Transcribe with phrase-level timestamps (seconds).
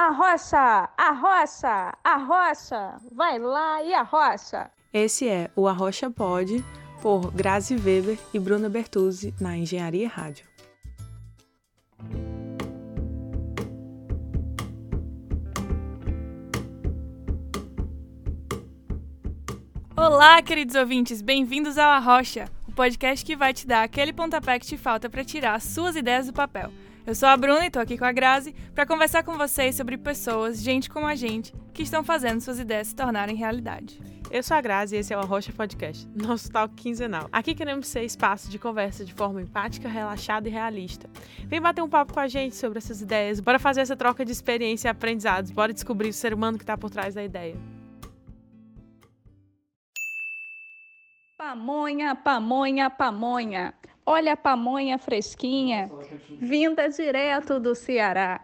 [0.00, 4.70] Arrocha, arrocha, arrocha, vai lá e arrocha.
[4.92, 6.64] Esse é o Arrocha Pod,
[7.02, 10.46] por Grazi Weber e Bruna Bertuzzi, na Engenharia Rádio.
[19.96, 24.66] Olá, queridos ouvintes, bem-vindos ao Arrocha, o podcast que vai te dar aquele pontapé que
[24.66, 26.70] te falta para tirar suas ideias do papel.
[27.08, 29.96] Eu sou a Bruna e tô aqui com a Grazi para conversar com vocês sobre
[29.96, 33.98] pessoas, gente como a gente, que estão fazendo suas ideias se tornarem realidade.
[34.30, 37.26] Eu sou a Grazi e esse é o Arrocha Podcast, nosso talk quinzenal.
[37.32, 41.08] Aqui queremos ser espaço de conversa de forma empática, relaxada e realista.
[41.46, 44.32] Vem bater um papo com a gente sobre essas ideias, bora fazer essa troca de
[44.32, 47.56] experiência e aprendizados, bora descobrir o ser humano que está por trás da ideia.
[51.38, 53.72] Pamonha, pamonha, pamonha.
[54.10, 55.90] Olha a pamonha fresquinha,
[56.40, 58.40] vinda direto do Ceará.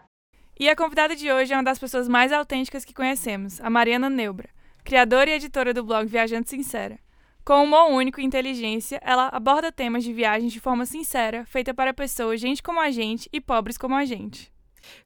[0.60, 4.10] E a convidada de hoje é uma das pessoas mais autênticas que conhecemos, a Mariana
[4.10, 4.50] Neubra,
[4.84, 6.98] criadora e editora do blog Viajante Sincera.
[7.46, 11.94] Com humor único e inteligência, ela aborda temas de viagens de forma sincera, feita para
[11.94, 14.52] pessoas gente como a gente e pobres como a gente.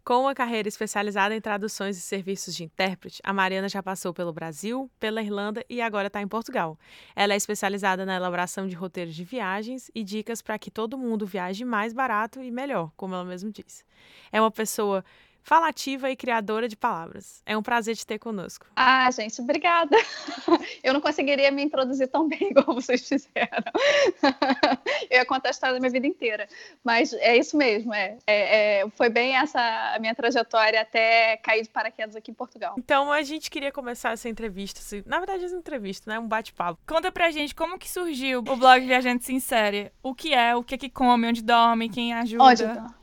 [0.04, 4.32] Com uma carreira especializada em traduções e serviços de intérprete, a Mariana já passou pelo
[4.32, 6.78] Brasil, pela Irlanda e agora está em Portugal.
[7.14, 11.26] Ela é especializada na elaboração de roteiros de viagens e dicas para que todo mundo
[11.26, 13.84] viaje mais barato e melhor, como ela mesma disse.
[14.32, 15.04] É uma pessoa
[15.48, 17.42] falativa e criadora de palavras.
[17.46, 18.66] É um prazer te ter conosco.
[18.76, 19.96] Ah, gente, obrigada.
[20.84, 23.72] Eu não conseguiria me introduzir tão bem como vocês fizeram.
[25.10, 26.46] Eu ia contar a história da minha vida inteira.
[26.84, 28.18] Mas é isso mesmo, é.
[28.26, 29.58] é, é foi bem essa
[29.94, 32.74] a minha trajetória até cair de paraquedas aqui em Portugal.
[32.76, 36.18] Então a gente queria começar essa entrevista, assim, na verdade essa entrevista, né?
[36.18, 36.78] Um bate-papo.
[36.86, 39.90] Conta pra gente como que surgiu o blog Viajante Sincere.
[40.02, 42.44] O que é, o que é que come, onde dorme, quem ajuda.
[42.44, 42.97] Onde dorme?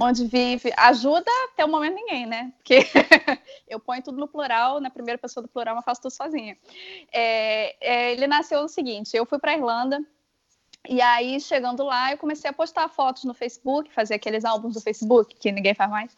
[0.00, 0.72] Onde vive.
[0.76, 2.52] Ajuda até o momento ninguém, né?
[2.56, 2.80] Porque
[3.68, 6.56] eu ponho tudo no plural, na primeira pessoa do plural, mas faço tudo sozinha.
[7.12, 10.04] É, é, ele nasceu o seguinte: eu fui para Irlanda.
[10.88, 14.80] E aí, chegando lá, eu comecei a postar fotos no Facebook, fazer aqueles álbuns do
[14.80, 16.16] Facebook, que ninguém faz mais.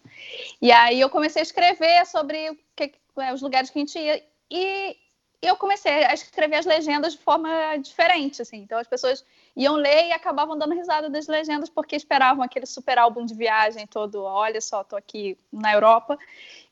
[0.61, 4.23] E aí eu comecei a escrever sobre que, é, os lugares que a gente ia.
[4.49, 4.97] E
[5.43, 8.59] eu comecei a escrever as legendas de forma diferente, assim.
[8.59, 9.25] Então as pessoas
[9.57, 13.87] iam ler e acabavam dando risada das legendas porque esperavam aquele super álbum de viagem
[13.87, 16.17] todo, olha só, tô aqui na Europa.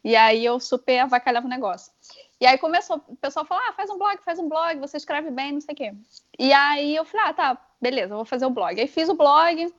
[0.04, 1.92] E aí eu super avacalhava o negócio.
[2.40, 4.96] E aí começou o pessoal a falar, ah, faz um blog, faz um blog, você
[4.96, 5.94] escreve bem, não sei o quê.
[6.38, 8.80] E aí eu falei, ah, tá, beleza, vou fazer o blog.
[8.80, 9.74] Aí fiz o blog,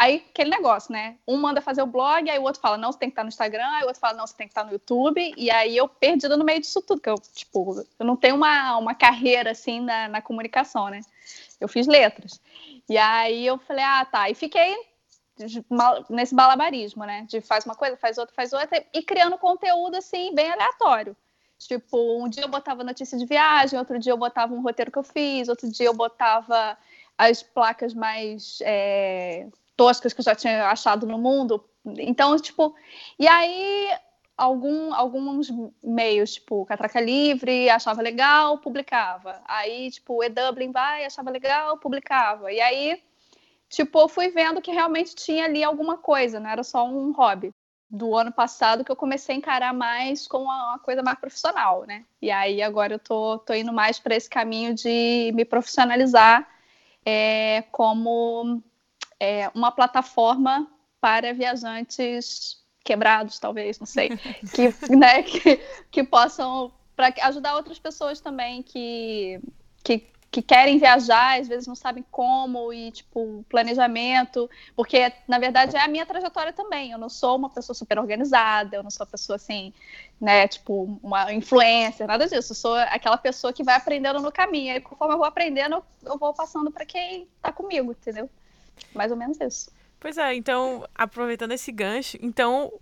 [0.00, 1.18] aí aquele negócio, né?
[1.28, 3.28] Um manda fazer o blog, aí o outro fala, não, você tem que estar no
[3.28, 5.34] Instagram, aí o outro fala, não, você tem que estar no YouTube.
[5.36, 8.78] E aí eu perdida no meio disso tudo, que eu, tipo, eu não tenho uma,
[8.78, 11.02] uma carreira, assim, na, na comunicação, né?
[11.60, 12.40] Eu fiz letras.
[12.88, 14.30] E aí eu falei, ah, tá.
[14.30, 14.74] E fiquei
[16.08, 17.26] nesse balabarismo, né?
[17.28, 21.14] De faz uma coisa, faz outra, faz outra, e criando conteúdo assim, bem aleatório.
[21.58, 24.98] Tipo, um dia eu botava notícia de viagem, outro dia eu botava um roteiro que
[24.98, 26.78] eu fiz, outro dia eu botava
[27.18, 29.46] as placas mais é,
[29.80, 31.64] toscas que eu já tinha achado no mundo.
[31.86, 32.74] Então, tipo,
[33.18, 33.88] e aí
[34.36, 35.50] algum, alguns
[35.82, 39.40] meios, tipo, Catraca Livre, achava legal, publicava.
[39.46, 42.52] Aí, tipo, E-Dublin vai, achava legal, publicava.
[42.52, 43.02] E aí,
[43.70, 47.50] tipo, eu fui vendo que realmente tinha ali alguma coisa, não era só um hobby.
[47.88, 52.04] Do ano passado que eu comecei a encarar mais como uma, coisa mais profissional, né?
[52.20, 56.46] E aí agora eu tô, tô indo mais para esse caminho de me profissionalizar
[57.04, 58.62] é, como
[59.20, 60.66] é, uma plataforma
[61.00, 64.08] para viajantes quebrados, talvez, não sei,
[64.54, 65.60] que, né, que,
[65.90, 69.40] que possam para ajudar outras pessoas também que,
[69.82, 75.76] que, que querem viajar, às vezes não sabem como e tipo planejamento, porque na verdade
[75.76, 76.90] é a minha trajetória também.
[76.90, 79.72] Eu não sou uma pessoa super organizada, eu não sou uma pessoa assim,
[80.20, 82.52] né, tipo uma influencer, nada disso.
[82.52, 84.76] Eu sou aquela pessoa que vai aprendendo no caminho.
[84.76, 88.28] E conforme eu vou aprendendo, eu vou passando para quem está comigo, entendeu?
[88.94, 89.70] Mais ou menos isso.
[89.98, 92.72] Pois é, então, aproveitando esse gancho, então,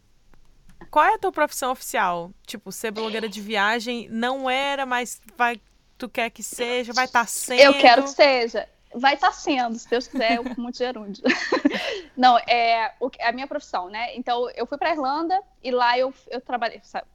[0.90, 2.30] qual é a tua profissão oficial?
[2.46, 5.60] Tipo, ser blogueira de viagem não era, mas vai,
[5.96, 7.60] tu quer que seja, vai estar tá sendo?
[7.60, 8.68] Eu quero que seja.
[8.94, 11.22] Vai estar tá sendo, se Deus quiser, eu com muito gerúndio.
[12.16, 14.14] não, é, é a minha profissão, né?
[14.16, 17.06] Então, eu fui para Irlanda e lá eu, eu trabalhei, sabe?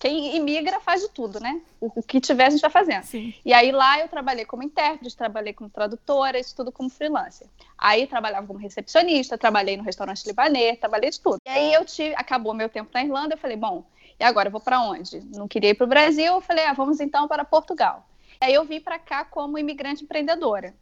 [0.00, 1.60] Quem imigra faz de tudo, né?
[1.78, 3.02] O, o, que tiver a gente vai fazendo.
[3.02, 3.34] Sim.
[3.44, 7.46] E aí lá eu trabalhei como intérprete, trabalhei como tradutora, isso tudo como freelancer.
[7.76, 11.38] Aí trabalhava como recepcionista, trabalhei no restaurante libanês, trabalhei de tudo.
[11.44, 13.84] E aí eu tive, acabou meu tempo na Irlanda, eu falei, bom,
[14.18, 15.20] e agora eu vou para onde?
[15.34, 18.08] Não queria ir para o Brasil, eu falei, ah, vamos então para Portugal.
[18.40, 20.72] E aí eu vim para cá como imigrante empreendedora.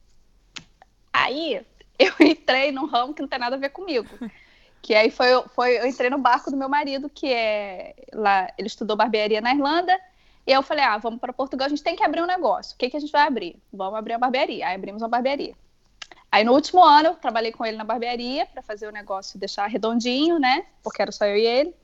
[1.12, 1.66] Aí
[1.98, 4.08] eu entrei num ramo que não tem nada a ver comigo
[4.80, 8.68] Que aí foi, foi, eu entrei no barco do meu marido, que é lá, ele
[8.68, 9.98] estudou barbearia na Irlanda,
[10.46, 12.74] e eu falei, ah, vamos para Portugal, a gente tem que abrir um negócio.
[12.74, 13.60] O que, que a gente vai abrir?
[13.72, 14.66] Vamos abrir uma barbearia.
[14.66, 15.54] Aí abrimos uma barbearia.
[16.30, 19.66] Aí no último ano, eu trabalhei com ele na barbearia para fazer o negócio deixar
[19.66, 20.66] redondinho, né?
[20.82, 21.74] Porque era só eu e ele.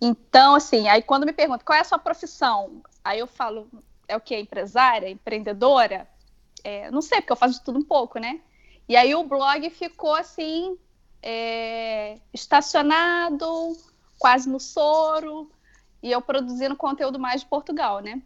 [0.00, 3.68] Então, assim, aí quando me perguntam qual é a sua profissão, aí eu falo,
[4.08, 4.36] é o que?
[4.36, 5.08] Empresária?
[5.08, 6.08] Empreendedora?
[6.64, 8.40] É, não sei, porque eu faço de tudo um pouco, né?
[8.88, 10.76] E aí o blog ficou assim,
[11.22, 13.76] é, estacionado,
[14.18, 15.50] quase no soro,
[16.02, 18.20] e eu produzindo conteúdo mais de Portugal, né?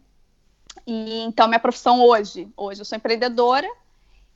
[0.85, 3.69] E, então, minha profissão hoje, hoje eu sou empreendedora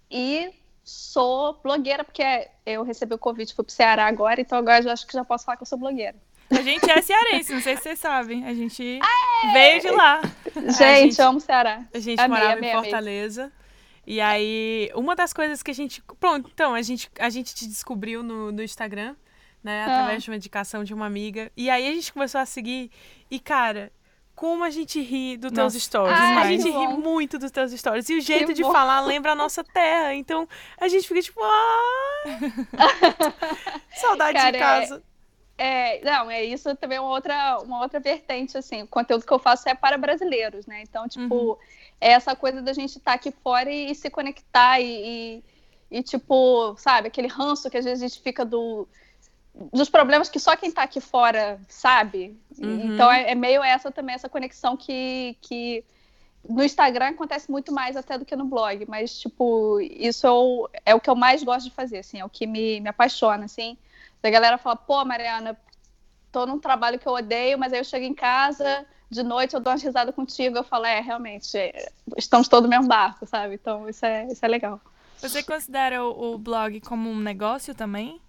[0.09, 0.51] e
[0.83, 5.07] sou blogueira, porque eu recebi o convite, fui pro Ceará agora, então agora eu acho
[5.07, 6.15] que já posso falar que eu sou blogueira.
[6.51, 8.45] A gente é cearense, não sei se vocês sabem.
[8.45, 9.53] A gente Aê!
[9.53, 10.21] veio de lá.
[10.53, 11.85] Gente, gente amo Ceará.
[11.93, 13.43] A gente amei, morava amei, em Fortaleza.
[13.43, 13.60] Amei.
[14.05, 16.01] E aí, uma das coisas que a gente.
[16.19, 19.15] Pronto, então, a gente, a gente te descobriu no, no Instagram,
[19.63, 19.83] né?
[19.83, 19.85] Ah.
[19.85, 20.19] Através ah.
[20.25, 21.51] de uma indicação de uma amiga.
[21.55, 22.91] E aí a gente começou a seguir.
[23.29, 23.91] E, cara,
[24.41, 26.17] como a gente ri dos teus stories.
[26.19, 28.09] Ai, a gente ri muito dos teus stories.
[28.09, 28.71] E o jeito que de bom.
[28.71, 30.15] falar lembra a nossa terra.
[30.15, 30.47] Então
[30.79, 32.23] a gente fica tipo, ah!
[33.93, 35.03] Saudade Cara, de casa.
[35.59, 38.81] É, é, não, é isso também é uma outra, uma outra vertente, assim.
[38.81, 40.81] O conteúdo que eu faço é para brasileiros, né?
[40.81, 41.57] Então, tipo, uhum.
[42.01, 45.43] É essa coisa da gente estar tá aqui fora e, e se conectar e,
[45.91, 48.87] e, e, tipo, sabe, aquele ranço que às vezes a gente fica do
[49.53, 52.39] dos problemas que só quem está aqui fora sabe.
[52.57, 52.93] Uhum.
[52.93, 55.83] Então é, é, meio essa também, essa conexão que, que
[56.47, 60.95] no Instagram acontece muito mais até do que no blog, mas tipo, isso eu, é
[60.95, 63.77] o que eu mais gosto de fazer, assim, é o que me, me apaixona, assim.
[64.21, 65.57] Da galera fala, pô, Mariana,
[66.31, 69.59] tô num trabalho que eu odeio, mas aí eu chego em casa, de noite eu
[69.59, 73.55] dou uma risada contigo, eu falo, é, realmente, é, estamos todos no mesmo barco, sabe?
[73.55, 74.79] Então isso é, isso é legal.
[75.19, 78.21] Você considera o, o blog como um negócio também?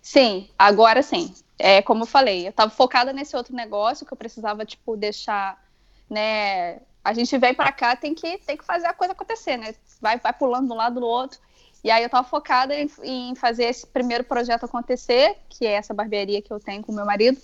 [0.00, 1.34] Sim, agora sim.
[1.58, 5.62] É como eu falei, eu estava focada nesse outro negócio que eu precisava, tipo, deixar,
[6.08, 6.80] né?
[7.04, 9.74] A gente vem para cá, tem que, tem que fazer a coisa acontecer, né?
[10.00, 11.38] Vai, vai pulando de um lado do outro.
[11.84, 15.94] E aí eu estava focada em, em, fazer esse primeiro projeto acontecer, que é essa
[15.94, 17.38] barbearia que eu tenho com meu marido.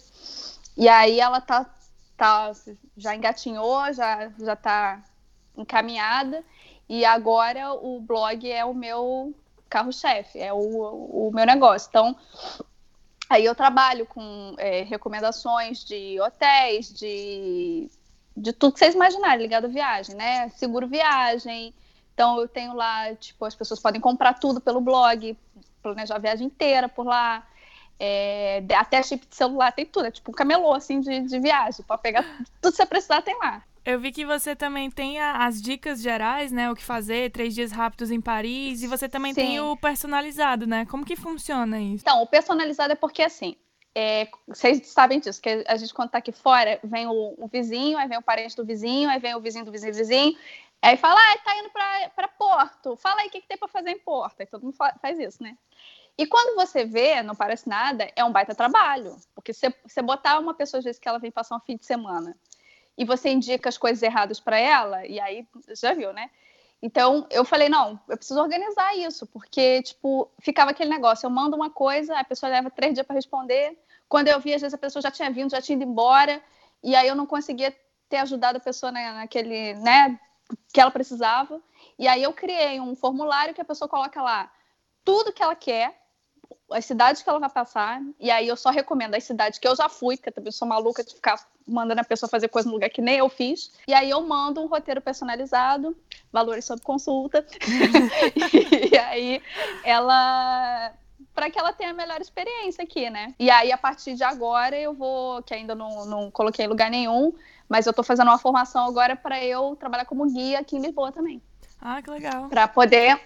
[0.77, 1.71] E aí ela tá,
[2.17, 2.53] tá
[2.97, 5.03] já engatinhou, já já tá
[5.57, 6.45] encaminhada.
[6.89, 9.35] E agora o blog é o meu
[9.69, 11.89] carro-chefe, é o, o meu negócio.
[11.89, 12.15] Então,
[13.31, 17.89] aí eu trabalho com é, recomendações de hotéis, de,
[18.37, 20.51] de tudo que vocês imaginarem ligado à viagem, né?
[20.51, 21.75] Seguro viagem.
[22.13, 25.37] Então, eu tenho lá, tipo, as pessoas podem comprar tudo pelo blog,
[25.83, 27.47] planejar a viagem inteira por lá.
[28.05, 30.07] É, até chip de celular, tem tudo.
[30.07, 31.85] É tipo um camelô, assim, de, de viagem.
[31.87, 32.25] Pode pegar
[32.61, 33.63] tudo que você precisar, tem lá.
[33.85, 36.69] Eu vi que você também tem a, as dicas gerais, né?
[36.69, 39.41] O que fazer, três dias rápidos em Paris, e você também Sim.
[39.41, 40.85] tem o personalizado, né?
[40.87, 42.03] Como que funciona isso?
[42.03, 43.55] Então, o personalizado é porque assim.
[43.95, 47.99] É, vocês sabem disso, que a gente, quando tá aqui fora, vem o, o, vizinho,
[47.99, 50.35] aí vem o parente do vizinho, aí vem o vizinho do vizinho do vizinho,
[50.81, 53.91] aí fala, ah, tá indo para Porto, fala aí o que, que tem para fazer
[53.91, 54.41] em Porto.
[54.41, 55.59] Aí todo mundo faz isso, né?
[56.17, 59.17] E quando você vê, não parece nada, é um baita trabalho.
[59.35, 62.37] Porque você, botar uma pessoa, às vezes, que ela vem passar um fim de semana
[62.97, 65.47] e você indica as coisas erradas para ela, e aí
[65.81, 66.31] já viu, né?
[66.83, 71.57] Então eu falei, não, eu preciso organizar isso, porque, tipo, ficava aquele negócio, eu mando
[71.57, 73.79] uma coisa, a pessoa leva três dias para responder.
[74.09, 76.43] Quando eu vi, às vezes a pessoa já tinha vindo, já tinha ido embora,
[76.83, 77.75] e aí eu não conseguia
[78.09, 80.19] ter ajudado a pessoa na, naquele, né,
[80.73, 81.63] que ela precisava.
[81.99, 84.51] E aí eu criei um formulário que a pessoa coloca lá
[85.05, 86.02] tudo que ela quer,
[86.71, 89.77] as cidades que ela vai passar, e aí eu só recomendo as cidades que eu
[89.77, 92.75] já fui, porque eu também sou maluca de ficar mandando a pessoa fazer coisa no
[92.75, 93.73] lugar que nem eu fiz.
[93.87, 95.97] E aí eu mando um roteiro personalizado,
[96.33, 97.47] valores sob consulta.
[98.93, 99.43] e aí
[99.85, 100.93] ela
[101.35, 103.35] para que ela tenha a melhor experiência aqui, né?
[103.39, 106.91] E aí, a partir de agora, eu vou, que ainda não, não coloquei em lugar
[106.91, 107.33] nenhum,
[107.69, 111.11] mas eu tô fazendo uma formação agora para eu trabalhar como guia aqui em Lisboa
[111.11, 111.41] também.
[111.81, 112.49] Ah, que legal.
[112.49, 113.19] Para poder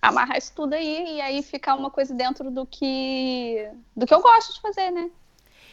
[0.00, 4.20] amarrar isso tudo aí e aí ficar uma coisa dentro do que do que eu
[4.20, 5.10] gosto de fazer, né?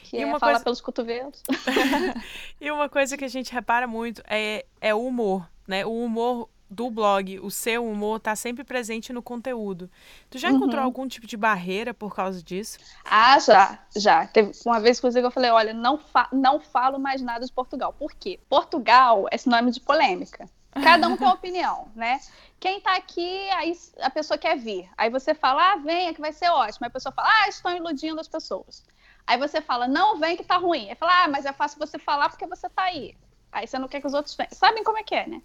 [0.04, 0.64] Que e é falar coisa...
[0.64, 1.42] pelos cotovelos.
[2.62, 5.86] e uma coisa que a gente repara muito é, é o humor, né?
[5.86, 9.90] O humor do blog, o seu humor tá sempre presente no conteúdo.
[10.30, 10.86] Tu já encontrou uhum.
[10.86, 12.80] algum tipo de barreira por causa disso?
[13.04, 14.28] Ah, já, já.
[14.28, 17.94] Teve uma vez, inclusive, eu falei, olha, não, fa não falo mais nada de Portugal.
[17.94, 18.40] Por quê?
[18.50, 20.50] Portugal é sinônimo de polêmica.
[20.84, 22.20] Cada um tem uma opinião, né?
[22.60, 24.90] Quem tá aqui, aí a pessoa quer vir.
[24.98, 26.86] Aí você fala, ah, venha que vai ser ótimo.
[26.86, 28.84] Aí a pessoa fala, ah, estão iludindo as pessoas.
[29.26, 30.90] Aí você fala, não, vem que tá ruim.
[30.90, 33.16] Aí fala, ah, mas é fácil você falar porque você tá aí.
[33.52, 34.52] Aí você não quer que os outros venham.
[34.52, 35.42] Sabem como é que é, né?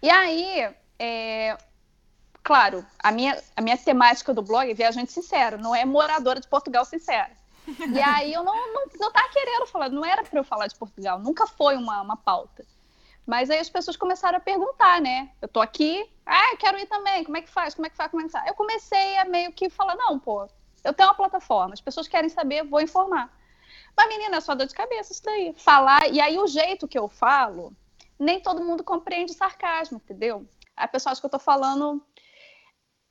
[0.00, 1.58] E aí, é...
[2.42, 6.48] claro, a minha, a minha temática do blog é viajante sincero, não é moradora de
[6.48, 7.32] Portugal sincera.
[7.66, 10.74] E aí eu não, não, não tava querendo falar, não era para eu falar de
[10.76, 12.64] Portugal, nunca foi uma, uma pauta.
[13.26, 15.30] Mas aí as pessoas começaram a perguntar, né?
[15.40, 17.74] Eu tô aqui, ah, eu quero ir também, como é que faz?
[17.74, 18.10] Como é que faz?
[18.10, 18.46] Como é que faz?
[18.46, 20.48] Eu comecei a meio que falar, não, pô,
[20.82, 23.32] eu tenho uma plataforma, as pessoas querem saber, vou informar.
[23.96, 25.54] Mas, menina, é só dor de cabeça isso daí.
[25.56, 27.72] Falar, e aí o jeito que eu falo,
[28.18, 30.46] nem todo mundo compreende sarcasmo, entendeu?
[30.76, 32.02] A pessoa acha que eu tô falando.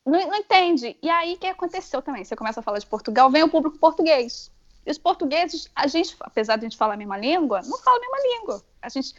[0.05, 0.97] Não, não entende.
[1.01, 2.23] E aí o que aconteceu também?
[2.23, 4.51] Você começa a falar de Portugal, vem o público português.
[4.85, 7.97] E os portugueses, a gente, apesar de a gente falar a mesma língua, não fala
[7.97, 8.63] a mesma língua.
[8.81, 9.13] A gente,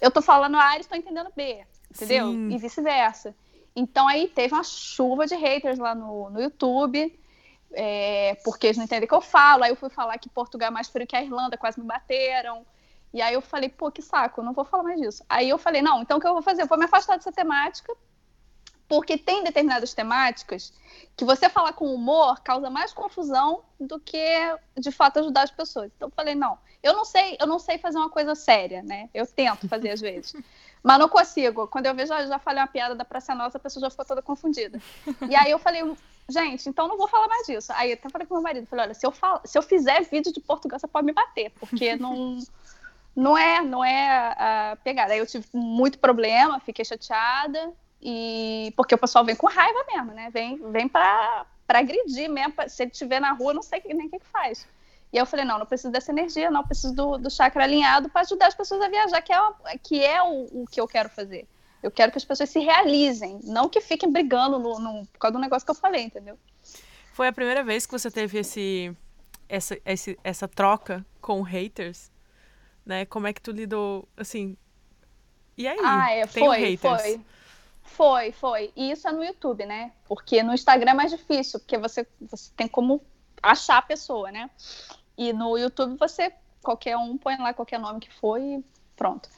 [0.00, 2.26] eu tô falando A, eles estão entendendo B, entendeu?
[2.26, 2.48] Sim.
[2.50, 3.34] E vice-versa.
[3.74, 7.16] Então aí teve uma chuva de haters lá no, no YouTube
[7.72, 9.64] é, porque eles não entendem o que eu falo.
[9.64, 12.64] Aí eu fui falar que Portugal é mais frio que a Irlanda, quase me bateram.
[13.12, 15.24] E aí eu falei, pô, que saco, não vou falar mais disso.
[15.28, 16.62] Aí eu falei, não, então o que eu vou fazer?
[16.62, 17.94] Eu vou me afastar dessa temática,
[18.88, 20.72] porque tem determinadas temáticas
[21.16, 25.90] que você falar com humor causa mais confusão do que de fato ajudar as pessoas.
[25.94, 29.10] Então eu falei, não, eu não sei, eu não sei fazer uma coisa séria, né?
[29.12, 30.34] Eu tento fazer às vezes.
[30.82, 31.66] Mas não consigo.
[31.66, 34.22] Quando eu vejo, já falei uma piada da Praça Nossa, a pessoa já ficou toda
[34.22, 34.80] confundida.
[35.28, 35.82] E aí eu falei,
[36.28, 37.72] gente, então não vou falar mais disso.
[37.74, 40.02] Aí eu até falei com meu marido, falei, olha, se eu, falo, se eu fizer
[40.02, 42.38] vídeo de Portugal, você pode me bater, porque não,
[43.14, 45.12] não é, não é a pegada.
[45.12, 50.12] Aí eu tive muito problema, fiquei chateada, e porque o pessoal vem com raiva mesmo,
[50.12, 50.30] né?
[50.30, 52.54] Vem, vem para agredir mesmo.
[52.68, 54.66] Se ele estiver na rua, não sei nem o que, que faz.
[55.12, 58.20] E eu falei, não, não preciso dessa energia, não, preciso do, do chakra alinhado para
[58.20, 59.38] ajudar as pessoas a viajar, que é,
[59.82, 61.46] que é o, o que eu quero fazer.
[61.82, 65.32] Eu quero que as pessoas se realizem, não que fiquem brigando no, no, por causa
[65.32, 66.38] do negócio que eu falei, entendeu?
[67.12, 68.94] Foi a primeira vez que você teve esse,
[69.48, 72.10] essa, esse, essa troca com haters,
[72.84, 73.06] né?
[73.06, 74.56] Como é que tu lidou, assim...
[75.56, 75.78] E aí?
[75.82, 77.02] Ah, é, foi, haters?
[77.02, 77.20] foi.
[77.88, 78.72] Foi, foi.
[78.76, 79.92] E isso é no YouTube, né?
[80.06, 83.02] Porque no Instagram é mais difícil, porque você, você tem como
[83.42, 84.50] achar a pessoa, né?
[85.16, 88.64] E no YouTube você, qualquer um põe lá qualquer nome que for e
[88.98, 89.30] Pronto.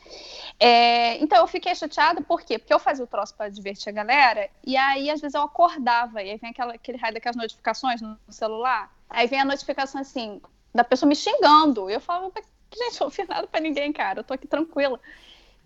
[0.59, 2.59] É, então eu fiquei chateada, por quê?
[2.59, 6.23] Porque eu fazia o troço para divertir a galera, e aí às vezes eu acordava,
[6.23, 10.41] e aí vem aquela, aquele raio daquelas notificações no celular, aí vem a notificação assim,
[10.75, 11.91] da pessoa me xingando.
[11.91, 12.33] Eu falava,
[12.75, 14.99] gente, eu não fiz nada pra ninguém, cara, eu tô aqui tranquila.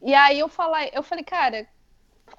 [0.02, 1.64] E aí eu falei, eu falei, cara,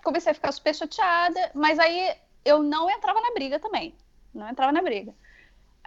[0.03, 3.95] comecei a ficar super chateada, mas aí eu não entrava na briga também.
[4.33, 5.13] Não entrava na briga.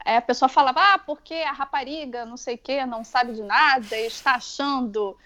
[0.05, 3.43] Aí a pessoa falava, ah, porque a rapariga, não sei o quê, não sabe de
[3.43, 5.17] nada, está achando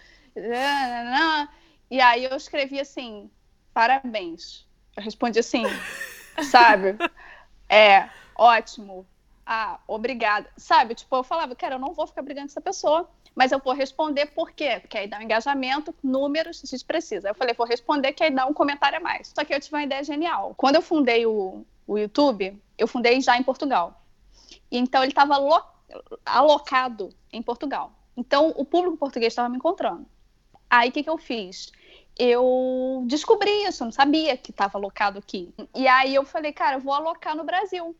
[1.90, 3.30] e aí eu escrevi assim,
[3.74, 4.66] parabéns.
[4.96, 5.64] Eu respondi assim,
[6.50, 6.96] sabe?
[7.68, 9.06] É, ótimo.
[9.44, 10.48] Ah, obrigada.
[10.56, 13.58] Sabe, tipo, eu falava, cara, eu não vou ficar brigando com essa pessoa, mas eu
[13.58, 14.78] vou responder por quê?
[14.80, 17.28] Porque aí dá um engajamento, números, a gente precisa.
[17.28, 19.32] Eu falei, vou responder que aí dá um comentário a mais.
[19.34, 20.54] Só que eu tive uma ideia genial.
[20.56, 24.02] Quando eu fundei o, o YouTube, eu fundei já em Portugal.
[24.70, 25.34] Então ele estava
[26.24, 27.92] alocado em Portugal.
[28.16, 30.06] Então o público português estava me encontrando.
[30.68, 31.72] Aí o que, que eu fiz?
[32.18, 35.54] Eu descobri isso, não sabia que estava alocado aqui.
[35.74, 37.96] E aí eu falei, cara, eu vou alocar no Brasil.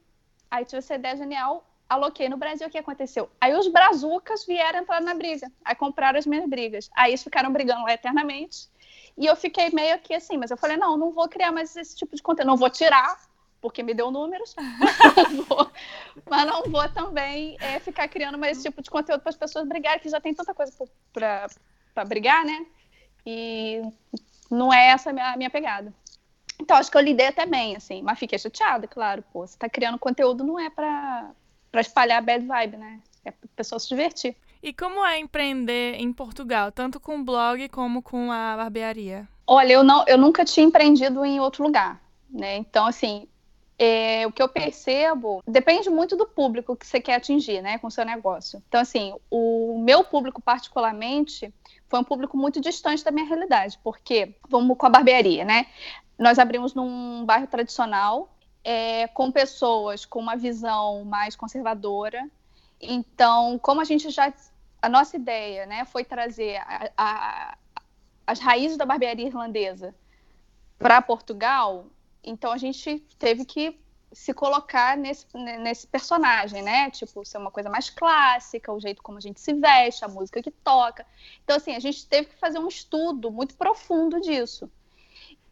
[0.51, 3.31] Aí tive essa ideia genial, aloquei no Brasil, o que aconteceu?
[3.41, 6.91] Aí os brazucas vieram entrar na briga, aí compraram as minhas brigas.
[6.95, 8.69] Aí eles ficaram brigando lá eternamente.
[9.17, 11.97] E eu fiquei meio que assim, mas eu falei, não, não vou criar mais esse
[11.97, 13.21] tipo de conteúdo, não vou tirar,
[13.61, 14.55] porque me deu números,
[15.49, 15.71] vou,
[16.29, 19.69] mas não vou também é, ficar criando mais esse tipo de conteúdo para as pessoas
[19.69, 20.73] brigarem, que já tem tanta coisa
[21.13, 21.49] para
[21.95, 22.67] para brigar, né?
[23.25, 23.83] E
[24.51, 25.93] não é essa a minha, a minha pegada.
[26.61, 29.69] Então, acho que eu lidei até bem, assim, mas fiquei chateada, claro, pô, você tá
[29.69, 31.31] criando conteúdo não é para
[31.81, 33.01] espalhar bad vibe, né?
[33.25, 34.37] É pra pessoa se divertir.
[34.63, 39.29] E como é empreender em Portugal, tanto com o blog como com a barbearia?
[39.47, 42.01] Olha, eu, não, eu nunca tinha empreendido em outro lugar,
[42.31, 42.57] né?
[42.57, 43.27] Então, assim,
[43.79, 47.89] é, o que eu percebo depende muito do público que você quer atingir, né, com
[47.89, 48.63] o seu negócio.
[48.69, 51.53] Então, assim, o meu público particularmente
[51.89, 55.67] foi um público muito distante da minha realidade, porque vamos com a barbearia, né?
[56.17, 58.32] Nós abrimos num bairro tradicional,
[58.65, 62.29] é, com pessoas com uma visão mais conservadora.
[62.81, 64.33] Então, como a gente já
[64.81, 67.59] a nossa ideia, né, foi trazer a, a,
[68.27, 69.95] as raízes da barbearia irlandesa
[70.77, 71.87] para Portugal,
[72.25, 73.79] então a gente teve que
[74.13, 76.91] se colocar nesse, nesse personagem, né?
[76.91, 80.43] Tipo, ser uma coisa mais clássica, o jeito como a gente se veste, a música
[80.43, 81.07] que toca.
[81.43, 84.71] Então, assim, a gente teve que fazer um estudo muito profundo disso.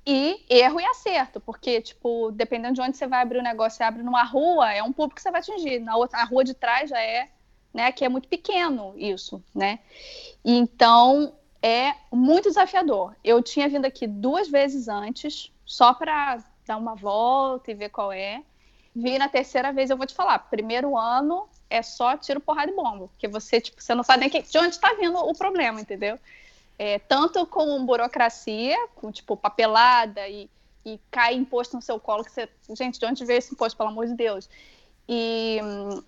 [0.06, 3.84] E erro e acerto, porque, tipo, dependendo de onde você vai abrir o negócio, você
[3.84, 5.78] abre numa rua, é um público que você vai atingir.
[5.78, 7.28] Na outra, a rua de trás já é,
[7.72, 7.92] né?
[7.92, 9.78] Que é muito pequeno isso, né?
[10.44, 13.14] Então, é muito desafiador.
[13.22, 18.10] Eu tinha vindo aqui duas vezes antes, só para dar uma volta e ver qual
[18.10, 18.42] é.
[18.94, 22.74] Vi na terceira vez, eu vou te falar, primeiro ano é só tiro, porrada e
[22.74, 25.80] bomba, porque você, tipo, você não sabe nem que, de onde está vindo o problema,
[25.80, 26.18] entendeu?
[26.82, 30.48] É, tanto com burocracia, com, tipo, papelada e,
[30.82, 33.90] e cai imposto no seu colo, que você, gente, de onde veio esse imposto, pelo
[33.90, 34.48] amor de Deus?
[35.06, 36.02] E hum,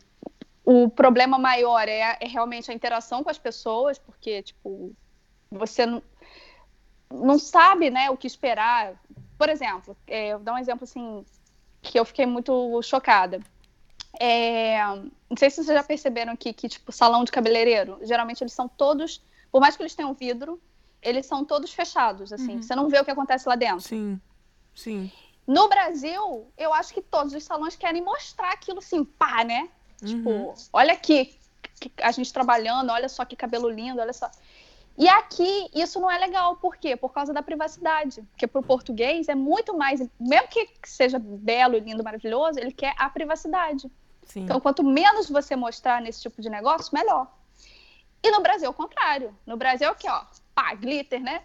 [0.64, 4.96] o problema maior é, é, realmente a interação com as pessoas, porque, tipo,
[5.50, 6.02] você não,
[7.10, 8.94] não sabe, né, o que esperar.
[9.36, 11.22] Por exemplo, é, eu vou dar um exemplo, assim,
[11.82, 13.40] que eu fiquei muito chocada.
[14.18, 18.54] É, não sei se vocês já perceberam aqui que, tipo, salão de cabeleireiro, geralmente eles
[18.54, 19.20] são todos,
[19.52, 20.60] por mais que eles tenham vidro,
[21.02, 22.56] eles são todos fechados, assim.
[22.56, 22.62] Uhum.
[22.62, 23.82] Você não vê o que acontece lá dentro.
[23.82, 24.18] Sim,
[24.74, 25.12] sim.
[25.46, 29.68] No Brasil, eu acho que todos os salões querem mostrar aquilo assim, pá, né?
[30.02, 30.52] Tipo, uhum.
[30.54, 31.36] Tipo, olha aqui
[32.00, 34.30] a gente trabalhando, olha só que cabelo lindo, olha só.
[34.96, 36.96] E aqui isso não é legal, por quê?
[36.96, 38.22] Por causa da privacidade.
[38.30, 42.94] Porque para o português é muito mais, mesmo que seja belo, lindo, maravilhoso, ele quer
[42.98, 43.90] a privacidade.
[44.24, 44.44] Sim.
[44.44, 47.26] Então, quanto menos você mostrar nesse tipo de negócio, melhor.
[48.22, 49.36] E no Brasil, o contrário.
[49.44, 50.24] No Brasil, é o que, ó,
[50.54, 51.42] pá, glitter, né?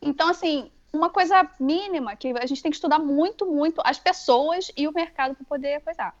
[0.00, 4.70] Então, assim, uma coisa mínima que a gente tem que estudar muito, muito as pessoas
[4.76, 6.16] e o mercado para poder coisar.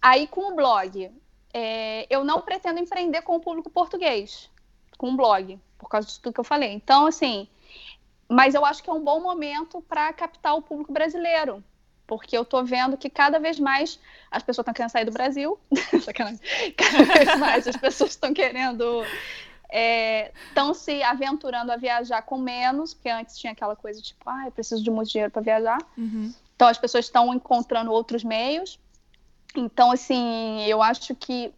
[0.00, 1.10] Aí, com o blog,
[1.52, 4.50] é, eu não pretendo empreender com o público português,
[4.96, 6.72] com o blog, por causa de tudo que eu falei.
[6.72, 7.48] Então, assim,
[8.28, 11.62] mas eu acho que é um bom momento para captar o público brasileiro,
[12.06, 13.98] porque eu estou vendo que cada vez mais
[14.30, 15.58] as pessoas estão querendo sair do Brasil,
[16.76, 19.04] cada vez mais as pessoas estão querendo
[20.48, 24.44] estão é, se aventurando a viajar com menos, porque antes tinha aquela coisa tipo, ah,
[24.46, 25.78] eu preciso de muito dinheiro para viajar.
[25.96, 26.32] Uhum.
[26.54, 28.78] Então as pessoas estão encontrando outros meios.
[29.54, 31.52] Então, assim, eu acho que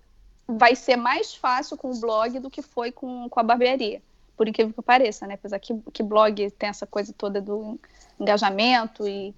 [0.47, 4.01] vai ser mais fácil com o blog do que foi com, com a barbearia,
[4.37, 5.35] por incrível que pareça, né?
[5.35, 7.79] Apesar que, que blog tem essa coisa toda do
[8.19, 9.35] engajamento e,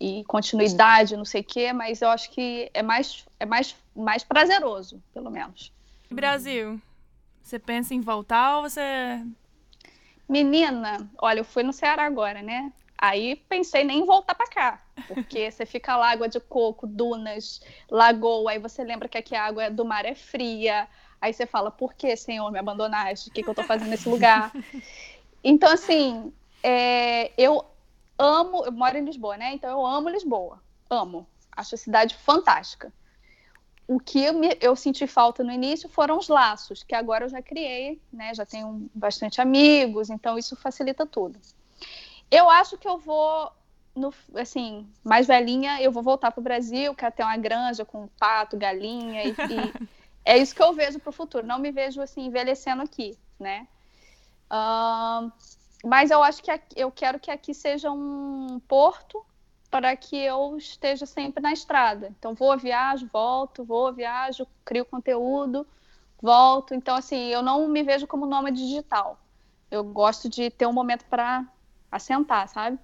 [0.00, 4.22] e continuidade, não sei o quê, mas eu acho que é mais, é mais, mais
[4.22, 5.72] prazeroso, pelo menos.
[6.10, 6.80] Brasil,
[7.42, 9.22] você pensa em voltar ou você.
[10.28, 12.72] Menina, olha, eu fui no Ceará agora, né?
[12.96, 17.60] Aí pensei nem em voltar para cá, porque você fica lá, água de coco, dunas,
[17.88, 20.88] lagoa, aí você lembra que aqui a água do mar é fria,
[21.20, 23.30] aí você fala, por que, Senhor, me abandonaste?
[23.30, 24.52] O que, que eu tô fazendo nesse lugar?
[25.42, 26.32] Então, assim,
[26.64, 27.64] é, eu
[28.18, 29.54] amo, eu moro em Lisboa, né?
[29.54, 32.92] Então eu amo Lisboa, amo, acho a cidade fantástica
[33.88, 37.28] o que eu, me, eu, senti falta no início foram os laços, que agora eu
[37.30, 38.34] já criei, né?
[38.34, 41.40] Já tenho bastante amigos, então isso facilita tudo.
[42.30, 43.50] Eu acho que eu vou,
[43.96, 48.06] no, assim, mais velhinha, eu vou voltar para o Brasil, quero ter uma granja com
[48.20, 49.88] pato, galinha, e, e
[50.22, 51.46] é isso que eu vejo para o futuro.
[51.46, 53.66] Não me vejo, assim, envelhecendo aqui, né?
[54.52, 55.32] Uh,
[55.84, 59.24] mas eu acho que aqui, eu quero que aqui seja um porto
[59.70, 62.12] para que eu esteja sempre na estrada.
[62.18, 65.66] Então, vou, viajo, volto, vou, viajo, crio conteúdo,
[66.20, 66.74] volto.
[66.74, 69.18] Então, assim, eu não me vejo como nômade digital.
[69.70, 71.46] Eu gosto de ter um momento para
[71.92, 72.78] assentar, sabe?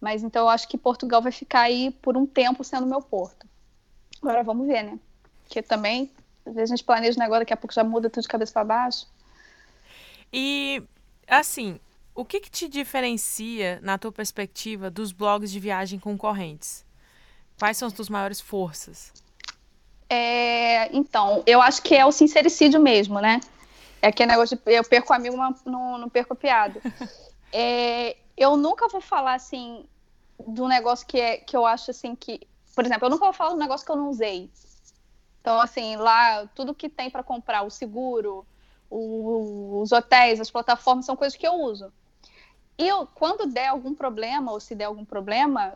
[0.00, 3.46] Mas então eu acho que Portugal vai ficar aí por um tempo sendo meu porto.
[4.20, 4.98] Agora vamos ver, né?
[5.44, 6.10] Porque também,
[6.46, 8.52] às vezes a gente planeja um negócio, daqui a pouco já muda tudo de cabeça
[8.52, 9.06] para baixo.
[10.32, 10.82] E,
[11.28, 11.78] assim,
[12.14, 16.84] o que, que te diferencia, na tua perspectiva, dos blogs de viagem concorrentes?
[17.58, 19.12] Quais são as tuas maiores forças?
[20.08, 23.40] É, então, eu acho que é o sincericídio mesmo, né?
[24.02, 26.80] É aquele negócio de eu perco amigo, mas não, não perco piada.
[27.54, 29.84] É, eu nunca vou falar assim
[30.48, 32.40] do negócio que, é, que eu acho assim que.
[32.74, 34.50] Por exemplo, eu nunca vou falar do negócio que eu não usei.
[35.38, 38.46] Então, assim, lá, tudo que tem para comprar, o seguro,
[38.88, 41.92] o, os hotéis, as plataformas, são coisas que eu uso.
[42.82, 45.74] Eu, quando der algum problema, ou se der algum problema,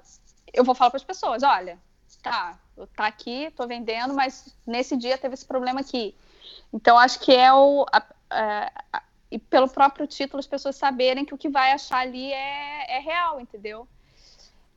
[0.53, 1.79] eu vou falar para as pessoas: olha,
[2.23, 2.59] tá,
[2.97, 6.15] tá aqui, tô vendendo, mas nesse dia teve esse problema aqui.
[6.73, 7.87] Então, acho que é o.
[7.93, 8.03] A,
[8.93, 12.97] a, e pelo próprio título, as pessoas saberem que o que vai achar ali é,
[12.97, 13.87] é real, entendeu?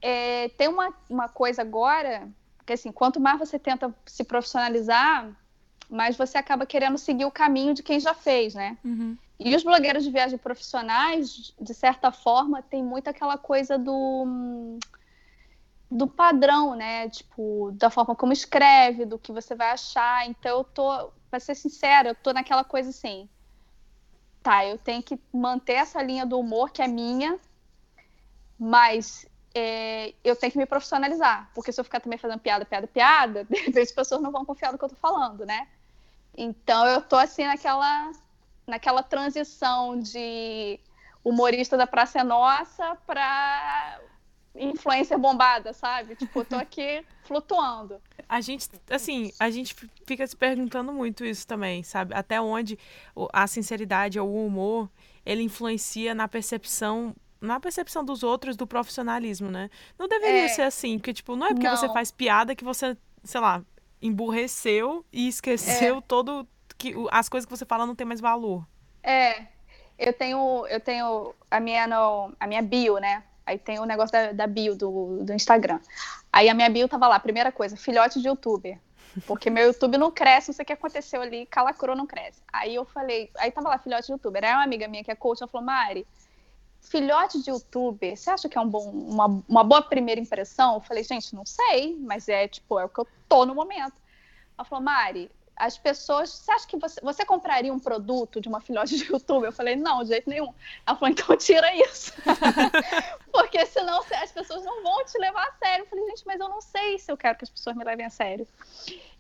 [0.01, 2.27] É, tem uma, uma coisa agora,
[2.65, 5.29] que assim, quanto mais você tenta se profissionalizar,
[5.89, 8.77] mais você acaba querendo seguir o caminho de quem já fez, né?
[8.83, 9.17] Uhum.
[9.39, 14.77] E os blogueiros de viagem profissionais, de certa forma, tem muito aquela coisa do
[15.91, 17.09] do padrão, né?
[17.09, 20.27] Tipo, da forma como escreve, do que você vai achar.
[20.27, 23.27] Então eu tô, para ser sincera, eu tô naquela coisa assim.
[24.43, 27.39] Tá, eu tenho que manter essa linha do humor que é minha,
[28.57, 32.87] mas é, eu tenho que me profissionalizar, porque se eu ficar também fazendo piada, piada,
[32.87, 35.67] piada, de repente as pessoas não vão confiar no que eu tô falando, né?
[36.37, 38.11] Então eu tô assim naquela
[38.69, 40.79] naquela transição de
[41.23, 43.99] humorista da Praça é Nossa para
[44.55, 46.15] influencer bombada, sabe?
[46.15, 48.01] Tipo, eu tô aqui flutuando.
[48.27, 52.13] A gente, assim, a gente fica se perguntando muito isso também, sabe?
[52.13, 52.77] Até onde
[53.31, 54.89] a sinceridade ou o humor,
[55.25, 59.69] ele influencia na percepção na percepção dos outros do profissionalismo, né?
[59.97, 60.47] Não deveria é.
[60.49, 61.77] ser assim, porque, tipo, não é porque não.
[61.77, 63.63] você faz piada que você, sei lá,
[64.01, 66.01] emburreceu e esqueceu é.
[66.01, 66.45] todo
[66.79, 68.65] que as coisas que você fala não tem mais valor.
[69.03, 69.45] É.
[69.97, 73.21] Eu tenho, eu tenho a minha no, a minha bio, né?
[73.45, 75.79] Aí tem o negócio da, da bio do, do Instagram.
[76.31, 78.79] Aí a minha bio tava lá, primeira coisa, filhote de youtuber.
[79.27, 82.41] Porque meu YouTube não cresce, não sei o que aconteceu ali, calacrou não cresce.
[82.53, 84.43] Aí eu falei, aí tava lá, filhote de youtuber.
[84.45, 86.07] Aí uma amiga minha que é coach, ela falou, Mari,
[86.79, 90.75] filhote de youtuber, você acha que é um bom, uma, uma boa primeira impressão?
[90.75, 93.99] Eu falei, gente, não sei, mas é tipo, é o que eu tô no momento.
[94.57, 96.29] Ela falou, Mari, as pessoas.
[96.29, 99.43] Você acha que você, você compraria um produto de uma filhote de YouTube?
[99.43, 100.53] Eu falei, não, de jeito nenhum.
[100.87, 102.13] Ela falou, então tira isso.
[103.31, 105.83] Porque senão as pessoas não vão te levar a sério.
[105.83, 108.05] Eu falei, gente, mas eu não sei se eu quero que as pessoas me levem
[108.05, 108.47] a sério.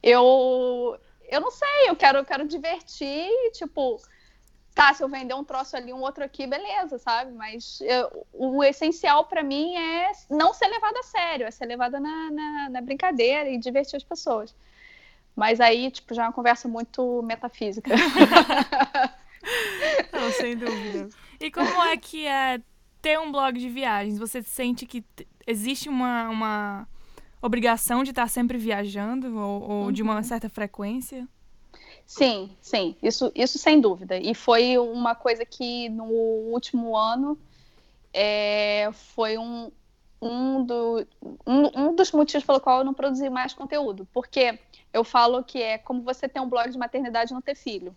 [0.01, 0.97] Eu,
[1.27, 4.01] eu não sei, eu quero, eu quero divertir, tipo.
[4.73, 7.33] Tá, se eu vender um troço ali, um outro aqui, beleza, sabe?
[7.33, 11.99] Mas eu, o essencial para mim é não ser levada a sério, é ser levada
[11.99, 14.55] na, na, na brincadeira e divertir as pessoas.
[15.39, 17.95] Mas aí, tipo, já é uma conversa muito metafísica.
[20.11, 21.07] Não, sem dúvida.
[21.39, 22.59] E como é que é
[23.01, 24.19] ter um blog de viagens?
[24.19, 25.01] Você sente que
[25.47, 26.85] existe uma, uma
[27.41, 29.91] obrigação de estar sempre viajando ou, ou uhum.
[29.93, 30.23] de uma uhum.
[30.23, 31.25] certa frequência?
[32.05, 34.17] Sim, sim, isso, isso sem dúvida.
[34.17, 37.39] E foi uma coisa que no último ano
[38.13, 39.71] é, foi um,
[40.21, 41.07] um, do,
[41.47, 44.05] um, um dos motivos pelo qual eu não produzi mais conteúdo.
[44.13, 44.59] Porque
[44.93, 47.95] eu falo que é como você ter um blog de maternidade e não ter filho.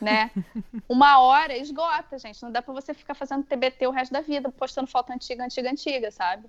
[0.00, 0.30] Né?
[0.88, 2.42] Uma hora esgota, gente.
[2.42, 5.70] Não dá para você ficar fazendo TBT o resto da vida, postando foto antiga, antiga,
[5.70, 6.48] antiga, sabe?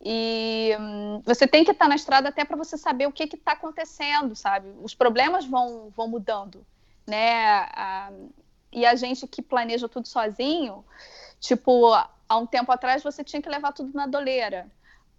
[0.00, 3.52] E hum, você tem que estar na estrada até para você saber o que está
[3.52, 4.68] acontecendo, sabe?
[4.82, 6.64] Os problemas vão, vão mudando,
[7.06, 7.68] né?
[7.72, 8.10] A,
[8.72, 10.84] e a gente que planeja tudo sozinho,
[11.40, 11.94] tipo,
[12.28, 14.66] há um tempo atrás você tinha que levar tudo na doleira.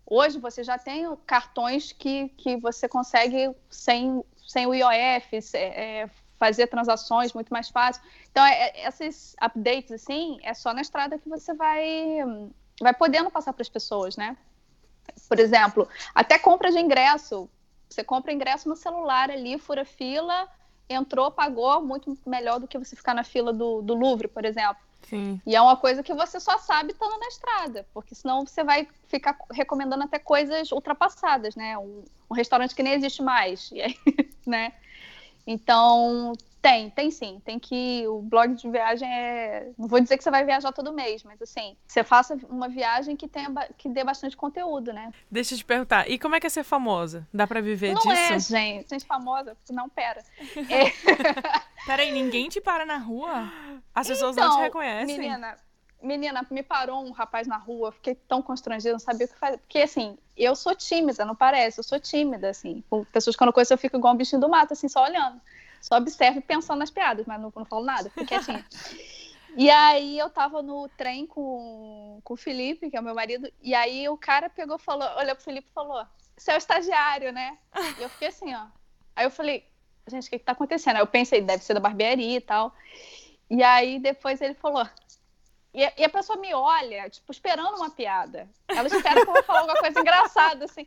[0.08, 6.68] Hoje você já tem cartões que, que você consegue sem, sem o IOF é, fazer
[6.68, 8.04] transações muito mais fácil.
[8.32, 12.20] Então, é, é, esses updates, assim, é só na estrada que você vai,
[12.80, 14.38] vai podendo passar para as pessoas, né?
[15.28, 17.50] Por exemplo, até compra de ingresso.
[17.89, 20.48] Você compra ingresso no celular ali, fura fila,
[20.89, 24.78] entrou, pagou, muito melhor do que você ficar na fila do, do Louvre, por exemplo.
[25.10, 25.39] Sim.
[25.46, 28.88] E é uma coisa que você só sabe estando na estrada, porque senão você vai
[29.08, 31.78] ficar recomendando até coisas ultrapassadas, né?
[31.78, 33.98] Um, um restaurante que nem existe mais, aí,
[34.46, 34.74] né?
[35.46, 36.34] Então,
[36.65, 37.39] tem, tem sim.
[37.45, 38.08] Tem que.
[38.08, 39.69] O blog de viagem é.
[39.78, 43.15] Não vou dizer que você vai viajar todo mês, mas assim, você faça uma viagem
[43.15, 45.12] que tenha que dê bastante conteúdo, né?
[45.30, 47.28] Deixa eu te perguntar, e como é que é ser famosa?
[47.32, 48.08] Dá pra viver não disso?
[48.08, 48.89] Não é, gente.
[48.89, 50.23] Gente famosa, não, pera.
[50.65, 51.86] É...
[51.86, 53.51] Peraí, ninguém te para na rua?
[53.93, 55.19] As pessoas então, não te então, reconhecem?
[55.19, 55.58] Menina,
[56.01, 59.58] menina, me parou um rapaz na rua, fiquei tão constrangida, não sabia o que fazer.
[59.60, 61.80] Porque, assim, eu sou tímida, não parece?
[61.80, 62.84] Eu sou tímida, assim.
[62.89, 65.04] Com pessoas que eu não conheço, eu fico igual um bichinho do mato, assim, só
[65.04, 65.39] olhando.
[65.86, 68.65] Só observo pensando nas piadas, mas não, não falo nada, fico quietinha.
[69.58, 73.50] E aí eu tava no trem com, com o Felipe, que é o meu marido,
[73.62, 77.32] e aí o cara pegou, falou, olhou pro Felipe e falou: Você é o estagiário,
[77.32, 77.58] né?
[77.98, 78.65] E eu fiquei assim, ó.
[79.15, 79.65] Aí eu falei,
[80.10, 80.98] gente, o que, que tá acontecendo?
[80.98, 82.76] Aí eu pensei, deve ser da barbearia e tal.
[83.50, 84.86] E aí depois ele falou.
[85.74, 88.50] E, e a pessoa me olha, tipo, esperando uma piada.
[88.67, 90.86] Ela espera que eu vou falar alguma coisa engraçada, assim.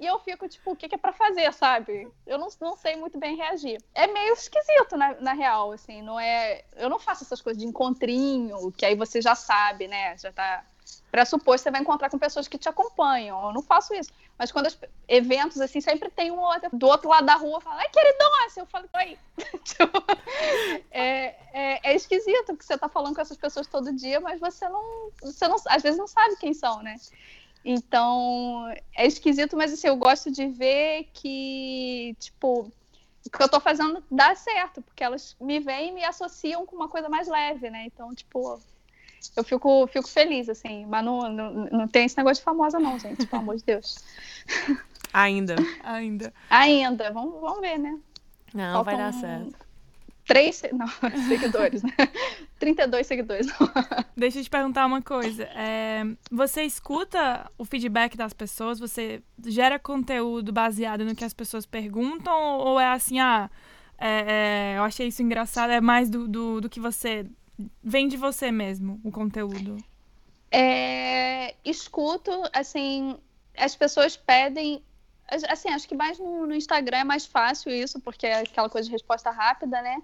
[0.00, 2.10] E eu fico, tipo, o que, que é para fazer, sabe?
[2.26, 3.78] Eu não, não sei muito bem reagir.
[3.94, 6.64] É meio esquisito, na, na real, assim, não é...
[6.74, 10.16] Eu não faço essas coisas de encontrinho, que aí você já sabe, né?
[10.16, 10.64] Já tá
[11.10, 13.46] pressuposto você vai encontrar com pessoas que te acompanham.
[13.46, 14.10] Eu não faço isso.
[14.38, 17.80] Mas quando os eventos, assim, sempre tem um outro do outro lado da rua fala,
[17.80, 18.88] ai, queridão, assim, eu falo.
[19.64, 20.02] Tipo,
[20.90, 24.66] é, é, é, esquisito, porque você tá falando com essas pessoas todo dia, mas você
[24.68, 26.96] não, você não, às vezes não sabe quem são, né?
[27.64, 32.72] Então, é esquisito, mas assim, eu gosto de ver que, tipo,
[33.26, 36.74] o que eu tô fazendo dá certo, porque elas me veem e me associam com
[36.74, 37.84] uma coisa mais leve, né?
[37.86, 38.58] Então, tipo,
[39.36, 42.98] eu fico, fico feliz, assim, mas não, não, não tem esse negócio de famosa, não,
[42.98, 44.02] gente, pelo amor de Deus.
[45.12, 45.56] Ainda.
[45.82, 46.32] Ainda.
[46.48, 47.98] Ainda, vamos, vamos ver, né?
[48.54, 49.69] Não, Faltam vai dar certo
[50.30, 50.86] três não,
[51.26, 51.92] seguidores, né?
[52.60, 53.48] 32 seguidores.
[54.16, 55.42] Deixa eu te perguntar uma coisa.
[55.56, 58.78] É, você escuta o feedback das pessoas?
[58.78, 62.58] Você gera conteúdo baseado no que as pessoas perguntam?
[62.58, 63.50] Ou é assim, ah,
[63.98, 67.26] é, é, eu achei isso engraçado, é mais do, do, do, que você.
[67.82, 69.76] Vem de você mesmo, o conteúdo?
[70.50, 73.18] É, escuto, assim,
[73.56, 74.80] as pessoas pedem.
[75.48, 78.86] Assim, acho que mais no, no Instagram é mais fácil isso, porque é aquela coisa
[78.86, 79.96] de resposta rápida, né?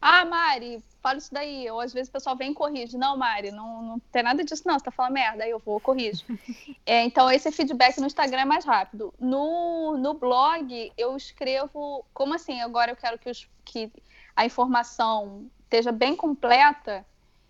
[0.00, 1.68] Ah, Mari, fala isso daí.
[1.70, 2.96] Ou às vezes o pessoal vem e corrige.
[2.96, 4.78] Não, Mari, não, não tem nada disso, não.
[4.78, 5.44] Você tá falando merda.
[5.44, 6.24] Aí eu vou, corrijo.
[6.86, 9.12] é, então, esse feedback no Instagram é mais rápido.
[9.18, 12.04] No, no blog, eu escrevo.
[12.14, 12.60] Como assim?
[12.60, 13.90] Agora eu quero que, os, que
[14.36, 17.04] a informação esteja bem completa.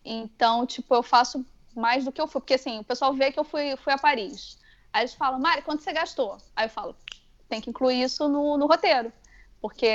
[0.04, 1.44] Então, tipo, eu faço
[1.76, 2.40] mais do que eu fui.
[2.40, 4.58] Porque assim, o pessoal vê que eu fui, fui a Paris.
[4.92, 6.38] Aí eles falam, Mari, quanto você gastou?
[6.56, 6.96] Aí eu falo,
[7.48, 9.12] tem que incluir isso no, no roteiro.
[9.60, 9.86] Porque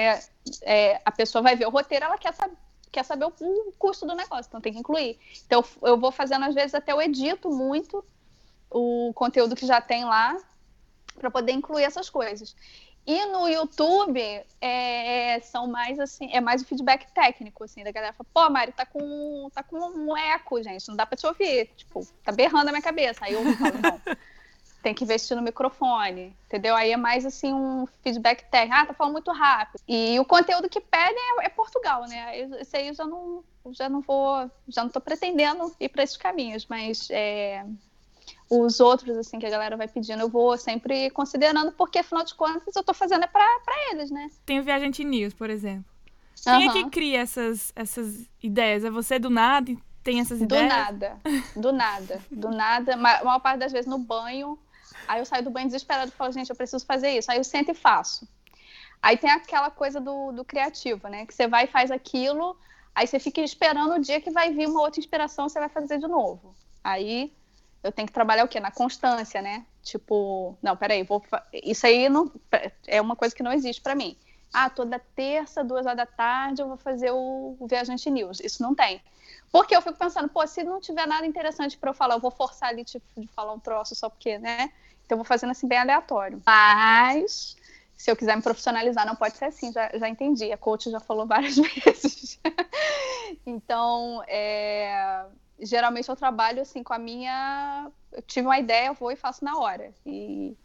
[0.61, 2.57] é, a pessoa vai ver o roteiro, ela quer saber,
[2.91, 5.17] quer saber o, o, custo do negócio, então tem que incluir.
[5.45, 8.03] Então eu vou fazendo, às vezes, até eu edito muito
[8.69, 10.37] o conteúdo que já tem lá
[11.15, 12.55] para poder incluir essas coisas.
[13.05, 14.21] E no YouTube
[14.61, 18.71] é, são mais assim, é mais o feedback técnico, assim, da galera fala, pô, Mari,
[18.71, 21.69] tá com, tá com um eco, gente, não dá pra te ouvir.
[21.75, 23.25] Tipo, tá berrando a minha cabeça.
[23.25, 23.99] Aí eu falo, não
[24.83, 26.75] tem que investir no microfone, entendeu?
[26.75, 28.75] Aí é mais assim um feedback técnico.
[28.75, 29.81] Ah, tá falando muito rápido.
[29.87, 32.41] E o conteúdo que pedem é, é Portugal, né?
[32.59, 36.17] Isso aí eu já não, já não vou, já não tô pretendendo ir para esses
[36.17, 37.65] caminhos, mas é,
[38.49, 42.35] os outros, assim, que a galera vai pedindo, eu vou sempre considerando, porque afinal de
[42.35, 44.29] contas eu tô fazendo é pra, pra eles, né?
[44.45, 45.85] Tem o Viajante News, por exemplo.
[46.43, 46.69] Quem uhum.
[46.69, 48.83] é que cria essas, essas ideias?
[48.83, 49.73] É você do nada?
[50.03, 50.65] Tem essas ideias?
[50.65, 51.17] Do nada,
[51.55, 52.93] do nada, do nada.
[52.95, 54.59] A maior parte das vezes no banho,
[55.07, 57.31] Aí eu saio do banho desesperado e falo, gente, eu preciso fazer isso.
[57.31, 58.27] Aí eu sento e faço.
[59.01, 61.25] Aí tem aquela coisa do, do criativo, né?
[61.25, 62.57] Que você vai e faz aquilo,
[62.95, 65.97] aí você fica esperando o dia que vai vir uma outra inspiração, você vai fazer
[65.99, 66.55] de novo.
[66.81, 67.33] Aí
[67.83, 68.61] eu tenho que trabalhar o quê?
[68.61, 69.65] Na constância, né?
[69.81, 72.31] Tipo, não, peraí, vou isso aí não
[72.87, 74.17] é uma coisa que não existe para mim.
[74.53, 78.39] Ah, toda terça, duas horas da tarde, eu vou fazer o, o Viajante News.
[78.39, 79.01] Isso não tem.
[79.51, 82.31] Porque eu fico pensando, pô, se não tiver nada interessante para eu falar, eu vou
[82.31, 84.71] forçar ali, tipo, de falar um troço só porque, né?
[85.13, 86.41] Eu vou fazendo assim bem aleatório.
[86.45, 87.55] Mas,
[87.95, 90.51] se eu quiser me profissionalizar, não pode ser assim, já, já entendi.
[90.51, 92.39] A coach já falou várias vezes.
[93.45, 95.25] então, é,
[95.59, 97.91] geralmente eu trabalho assim com a minha.
[98.11, 99.93] Eu tive uma ideia, eu vou e faço na hora.
[100.05, 100.57] E,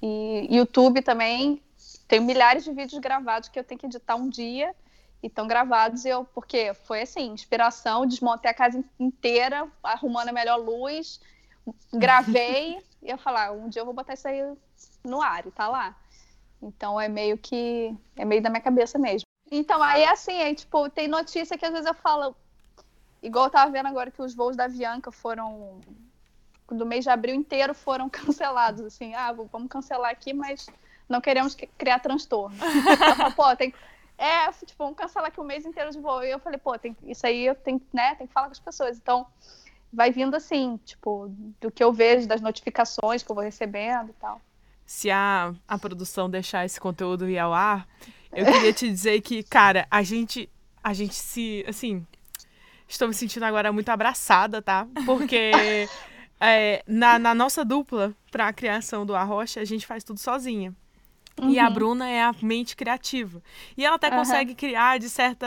[0.00, 1.60] e YouTube também,
[2.06, 4.74] tenho milhares de vídeos gravados que eu tenho que editar um dia
[5.22, 10.56] e estão gravados eu porque foi assim inspiração desmontei a casa inteira arrumando a melhor
[10.56, 11.20] luz
[11.92, 14.40] gravei e eu falar, um dia eu vou botar isso aí
[15.04, 15.96] no ar e tá lá.
[16.62, 19.26] Então é meio que é meio da minha cabeça mesmo.
[19.50, 22.36] Então aí é assim, aí, tipo, tem notícia que às vezes eu falo,
[23.22, 25.80] igual eu tava vendo agora que os voos da Avianca foram
[26.68, 30.66] do mês de abril inteiro foram cancelados, assim, ah, vamos cancelar aqui, mas
[31.08, 32.56] não queremos criar transtorno.
[33.16, 33.74] falo, pô, tem
[34.20, 36.22] é, tipo, vamos cancelar aqui o mês inteiro de voo.
[36.22, 38.60] E eu falei, pô, tem, isso aí eu tenho, né, tem que falar com as
[38.60, 38.98] pessoas.
[38.98, 39.26] Então,
[39.92, 44.14] vai vindo assim, tipo, do que eu vejo, das notificações que eu vou recebendo e
[44.14, 44.40] tal.
[44.86, 47.86] Se a, a produção deixar esse conteúdo ir ao ar,
[48.32, 50.48] eu queria te dizer que, cara, a gente,
[50.82, 52.04] a gente se, assim,
[52.88, 54.86] estou me sentindo agora muito abraçada, tá?
[55.06, 55.52] Porque
[56.40, 60.74] é, na, na nossa dupla para a criação do Arrocha, a gente faz tudo sozinha.
[61.40, 61.50] Uhum.
[61.50, 61.72] E a uhum.
[61.72, 63.42] Bruna é a mente criativa.
[63.76, 64.16] E ela até uhum.
[64.16, 65.46] consegue criar de certa,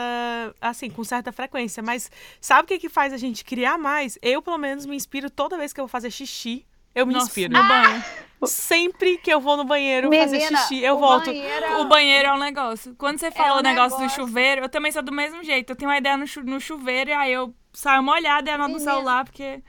[0.60, 1.82] assim, com certa frequência.
[1.82, 4.18] Mas sabe o que, que faz a gente criar mais?
[4.20, 6.66] Eu, pelo menos, me inspiro toda vez que eu vou fazer xixi.
[6.94, 7.52] Eu me Nossa, inspiro.
[7.52, 8.04] No banho.
[8.46, 11.26] Sempre que eu vou no banheiro Menina, fazer xixi, eu o volto.
[11.26, 11.64] Banheiro...
[11.64, 12.94] É o banheiro é um negócio.
[12.96, 15.42] Quando você fala é um o negócio, negócio, do chuveiro, eu também sou do mesmo
[15.42, 15.70] jeito.
[15.70, 18.74] Eu tenho uma ideia no, chu no chuveiro e aí eu saio molhada e anoto
[18.74, 19.62] no celular, porque.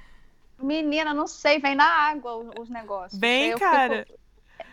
[0.62, 3.20] Menina, não sei, vem na água os negócios.
[3.20, 4.06] Bem, cara.
[4.06, 4.25] Fico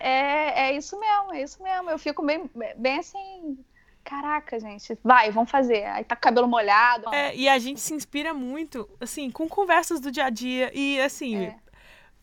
[0.02, 1.90] é, é isso mesmo, é isso mesmo.
[1.90, 3.58] Eu fico bem, bem assim.
[4.04, 5.84] Caraca, gente, vai, vamos fazer.
[5.84, 7.14] Aí tá com o cabelo molhado.
[7.14, 11.00] É, e a gente se inspira muito, assim, com conversas do dia a dia e,
[11.00, 11.56] assim, é.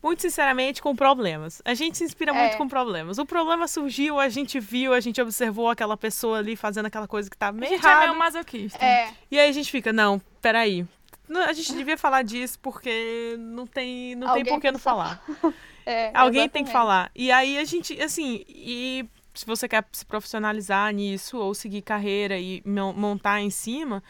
[0.02, 1.62] muito sinceramente, com problemas.
[1.64, 2.56] A gente se inspira muito é.
[2.56, 3.18] com problemas.
[3.18, 7.30] O problema surgiu, a gente viu, a gente observou aquela pessoa ali fazendo aquela coisa
[7.30, 7.88] que tá meio errada.
[7.88, 8.84] A gente é meio masoquista.
[8.84, 9.08] É.
[9.30, 10.86] E aí a gente fica, não, peraí.
[11.46, 15.22] A gente devia falar disso porque não tem, não tem por que não falar.
[15.86, 16.52] É, Alguém exatamente.
[16.52, 17.10] tem que falar.
[17.16, 22.38] E aí a gente, assim, e se você quer se profissionalizar nisso ou seguir carreira
[22.38, 24.02] e montar em cima,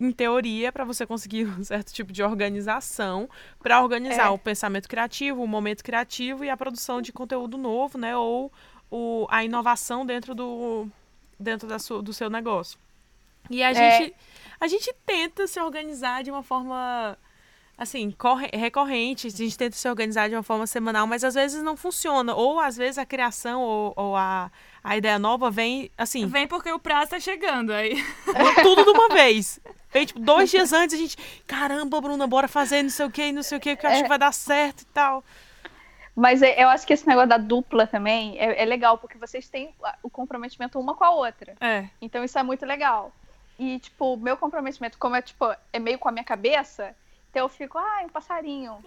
[0.00, 3.28] em teoria, para você conseguir um certo tipo de organização
[3.60, 4.30] para organizar é.
[4.30, 8.16] o pensamento criativo, o momento criativo e a produção de conteúdo novo, né?
[8.16, 8.52] Ou
[8.90, 10.86] o, a inovação dentro do
[11.38, 12.78] dentro da sua, do seu negócio.
[13.50, 13.74] E a é.
[13.74, 14.14] gente
[14.62, 17.18] a gente tenta se organizar de uma forma
[17.76, 18.14] assim,
[18.52, 22.32] recorrente, a gente tenta se organizar de uma forma semanal, mas às vezes não funciona.
[22.32, 24.52] Ou às vezes a criação ou, ou a,
[24.84, 26.28] a ideia nova vem assim.
[26.28, 27.96] Vem porque o prazo tá chegando aí.
[28.62, 29.58] Tudo de uma vez.
[29.90, 31.16] Vem, tipo, dois dias antes a gente.
[31.44, 33.98] Caramba, Bruna, bora fazer não sei o que, não sei o que, que eu acho
[33.98, 34.02] é...
[34.04, 35.24] que vai dar certo e tal.
[36.14, 39.48] Mas é, eu acho que esse negócio da dupla também é, é, legal, porque vocês
[39.48, 41.56] têm o comprometimento uma com a outra.
[41.60, 41.88] É.
[42.00, 43.12] Então isso é muito legal.
[43.58, 46.94] E, tipo, meu comprometimento, como é, tipo, é meio com a minha cabeça,
[47.30, 48.78] então eu fico, ah, um passarinho.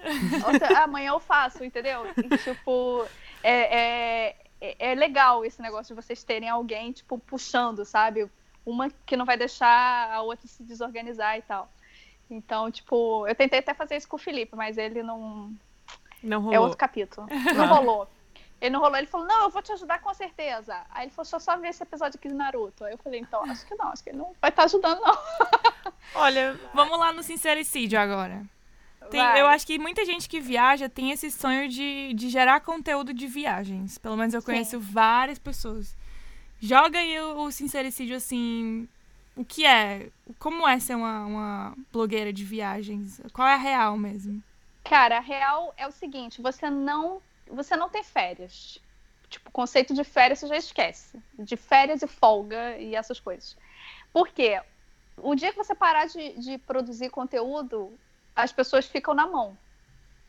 [0.45, 2.05] Outra, amanhã eu faço, entendeu?
[2.15, 3.05] E, tipo,
[3.41, 8.29] é, é, é, legal esse negócio de vocês terem alguém, tipo, puxando, sabe?
[8.63, 11.71] Uma que não vai deixar a outra se desorganizar e tal.
[12.29, 15.51] Então, tipo, eu tentei até fazer isso com o Felipe, mas ele não.
[16.21, 16.53] Não rolou.
[16.53, 17.27] É outro capítulo.
[17.55, 18.07] Não rolou.
[18.65, 20.75] Ele não rolou, ele falou, não, eu vou te ajudar com certeza.
[20.89, 22.83] Aí ele falou, só só ver esse episódio aqui de Naruto.
[22.83, 25.01] Aí eu falei, então, acho que não, acho que ele não vai estar tá ajudando,
[25.01, 25.17] não.
[26.15, 28.43] Olha, vamos lá no sincericídio agora.
[29.11, 33.13] Tem, eu acho que muita gente que viaja tem esse sonho de, de gerar conteúdo
[33.13, 33.99] de viagens.
[33.99, 34.91] Pelo menos eu conheço Sim.
[34.91, 35.95] várias pessoas.
[36.59, 38.89] Joga aí o, o sincericídio assim.
[39.35, 40.09] O que é?
[40.39, 43.21] Como é ser uma, uma blogueira de viagens?
[43.31, 44.41] Qual é a real mesmo?
[44.83, 48.79] Cara, a real é o seguinte: você não você não tem férias.
[49.29, 51.19] Tipo, o conceito de férias você já esquece.
[51.37, 53.57] De férias e folga e essas coisas.
[54.13, 54.61] Por quê?
[55.17, 57.97] O dia que você parar de, de produzir conteúdo,
[58.35, 59.57] as pessoas ficam na mão.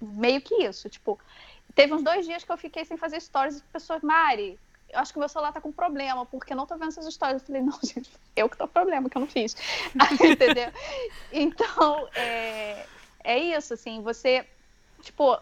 [0.00, 0.88] Meio que isso.
[0.88, 1.18] Tipo,
[1.74, 4.58] teve uns dois dias que eu fiquei sem fazer stories e pessoas, Mari,
[4.90, 7.42] eu acho que o meu celular tá com problema, porque não tô vendo essas histórias.
[7.42, 9.56] Eu falei, não, gente, eu que tô com problema, que eu não fiz.
[10.20, 10.72] Entendeu?
[11.32, 12.86] Então, é,
[13.24, 14.46] é isso, assim, você,
[15.02, 15.38] tipo,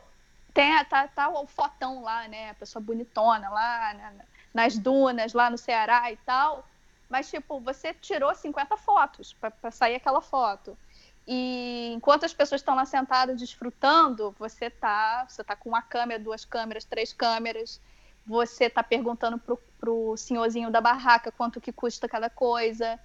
[0.55, 2.51] tem, tá, tá o fotão lá, né?
[2.51, 4.15] A pessoa bonitona lá
[4.55, 6.65] nas dunas, lá no Ceará e tal.
[7.11, 10.79] Mas, tipo, você tirou 50 fotos para sair aquela foto.
[11.27, 16.23] E enquanto as pessoas estão lá sentadas desfrutando, você tá, você tá com uma câmera,
[16.23, 17.81] duas câmeras, três câmeras.
[18.27, 22.99] Você tá perguntando pro, pro senhorzinho da barraca quanto que custa cada coisa.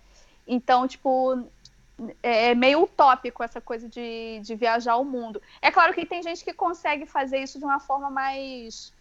[0.48, 1.50] Então, tipo,
[2.24, 5.42] é, é meio utópico essa coisa de, de viajar o mundo.
[5.62, 8.94] É claro que tem gente que consegue fazer isso de uma forma mais.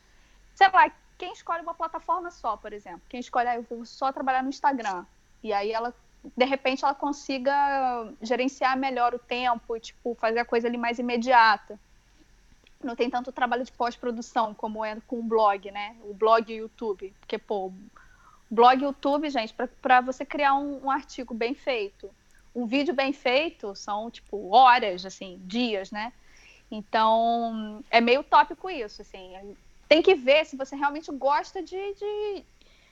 [0.54, 3.02] Sei lá, quem escolhe uma plataforma só, por exemplo.
[3.08, 5.04] Quem escolhe, ah, eu vou só trabalhar no Instagram.
[5.42, 5.94] E aí ela,
[6.36, 10.98] de repente, ela consiga gerenciar melhor o tempo e, tipo, fazer a coisa ali mais
[10.98, 11.78] imediata.
[12.82, 15.96] Não tem tanto trabalho de pós-produção como é com o blog, né?
[16.04, 17.12] O blog e o YouTube.
[17.20, 17.72] Porque, pô,
[18.50, 22.10] blog e YouTube, gente, para você criar um, um artigo bem feito
[22.58, 26.12] um vídeo bem feito são, tipo, horas, assim, dias, né?
[26.68, 29.56] Então, é meio tópico isso, assim.
[29.88, 32.44] Tem que ver se você realmente gosta de, de,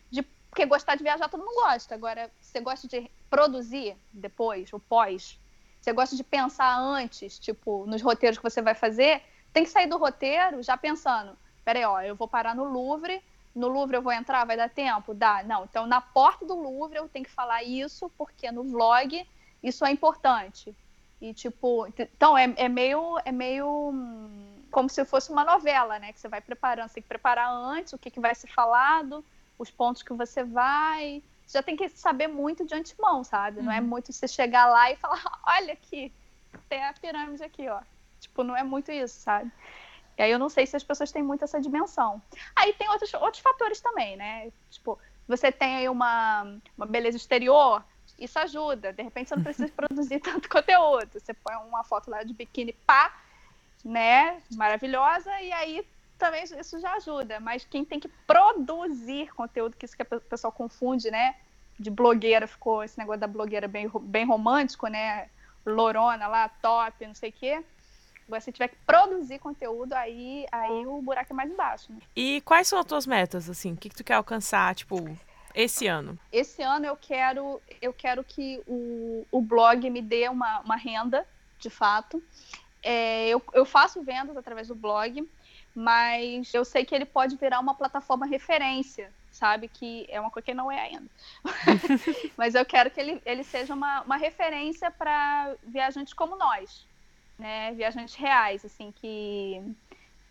[0.08, 0.22] de...
[0.48, 1.96] Porque gostar de viajar todo mundo gosta.
[1.96, 5.36] Agora, você gosta de produzir depois, o pós,
[5.80, 9.20] você gosta de pensar antes, tipo, nos roteiros que você vai fazer,
[9.52, 13.20] tem que sair do roteiro já pensando, peraí, ó, eu vou parar no Louvre,
[13.52, 15.12] no Louvre eu vou entrar, vai dar tempo?
[15.12, 15.42] Dá.
[15.42, 19.26] Não, então na porta do Louvre eu tenho que falar isso, porque no vlog
[19.62, 20.74] isso é importante.
[21.20, 23.18] E, tipo, então é, é meio.
[23.24, 26.12] É meio hum, como se fosse uma novela, né?
[26.12, 29.24] Que você vai preparando, você tem que preparar antes o que, que vai ser falado,
[29.58, 31.22] os pontos que você vai.
[31.46, 33.58] Você já tem que saber muito de antemão, sabe?
[33.58, 33.64] Uhum.
[33.64, 33.86] Não é uhum.
[33.86, 36.12] muito você chegar lá e falar, olha aqui,
[36.68, 37.80] tem a pirâmide aqui, ó.
[38.20, 39.50] Tipo, não é muito isso, sabe?
[40.18, 42.20] E aí eu não sei se as pessoas têm muito essa dimensão.
[42.54, 44.50] Aí tem outros, outros fatores também, né?
[44.70, 47.84] Tipo, você tem aí uma, uma beleza exterior,
[48.18, 48.92] isso ajuda.
[48.92, 51.08] De repente você não precisa produzir tanto conteúdo.
[51.12, 53.14] Você põe uma foto lá de biquíni pá,
[53.84, 54.40] né?
[54.54, 55.86] Maravilhosa, e aí
[56.18, 57.40] também isso já ajuda.
[57.40, 61.36] Mas quem tem que produzir conteúdo, que isso que a pessoa confunde, né?
[61.78, 65.28] De blogueira, ficou esse negócio da blogueira bem, bem romântico, né?
[65.64, 67.64] Lorona lá, top, não sei o quê.
[68.26, 71.92] Agora, tiver que produzir conteúdo, aí, aí o buraco é mais embaixo.
[71.92, 72.00] Né?
[72.16, 73.72] E quais são as tuas metas, assim?
[73.72, 74.96] O que, que tu quer alcançar, tipo,
[75.56, 76.18] esse ano?
[76.30, 81.26] Esse ano eu quero, eu quero que o, o blog me dê uma, uma renda,
[81.58, 82.22] de fato.
[82.82, 85.26] É, eu, eu faço vendas através do blog,
[85.74, 89.66] mas eu sei que ele pode virar uma plataforma referência, sabe?
[89.66, 91.06] Que é uma coisa que não é ainda.
[92.36, 96.86] mas eu quero que ele, ele seja uma, uma referência para viajantes como nós,
[97.38, 97.72] né?
[97.72, 99.62] Viajantes reais, assim, que,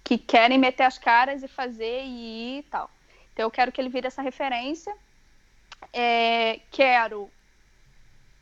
[0.04, 2.92] que querem meter as caras e fazer e ir e tal.
[3.34, 4.96] Então eu quero que ele vire essa referência
[5.94, 7.30] é, quero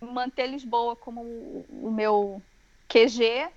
[0.02, 1.22] manter Lisboa como
[1.70, 2.42] o meu
[2.88, 3.50] QG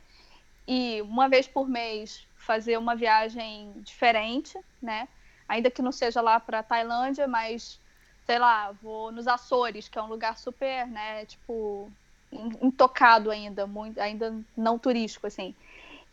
[0.67, 5.09] e uma vez por mês fazer uma viagem diferente, né?
[5.49, 7.81] Ainda que não seja lá para Tailândia, mas
[8.25, 11.91] sei lá, vou nos Açores, que é um lugar super, né, tipo
[12.61, 15.55] intocado ainda, muito, ainda não turístico assim.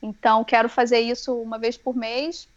[0.01, 2.47] Então, quero fazer isso uma vez por mês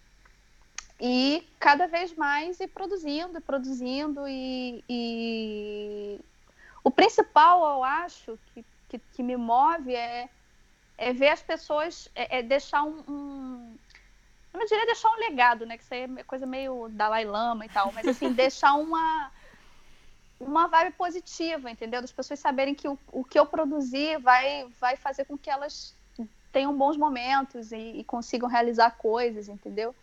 [1.01, 6.21] e cada vez mais ir produzindo, produzindo e, e...
[6.83, 10.29] o principal, eu acho, que, que, que, me move é,
[10.97, 13.77] é ver as pessoas, é, é deixar um, um,
[14.55, 17.67] eu não diria deixar um legado, né, que isso aí é coisa meio Dalai Lama
[17.67, 19.31] e tal, mas assim, deixar uma
[20.39, 22.03] uma vibe positiva, entendeu?
[22.03, 25.95] Das pessoas saberem que o, o que eu produzi vai, vai fazer com que elas
[26.53, 29.95] tenham bons momentos e, e consigam realizar coisas, entendeu?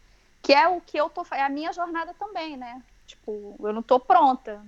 [0.44, 2.82] Que é o que eu tô é a minha jornada também, né?
[3.08, 4.62] Tipo, eu não tô pronta,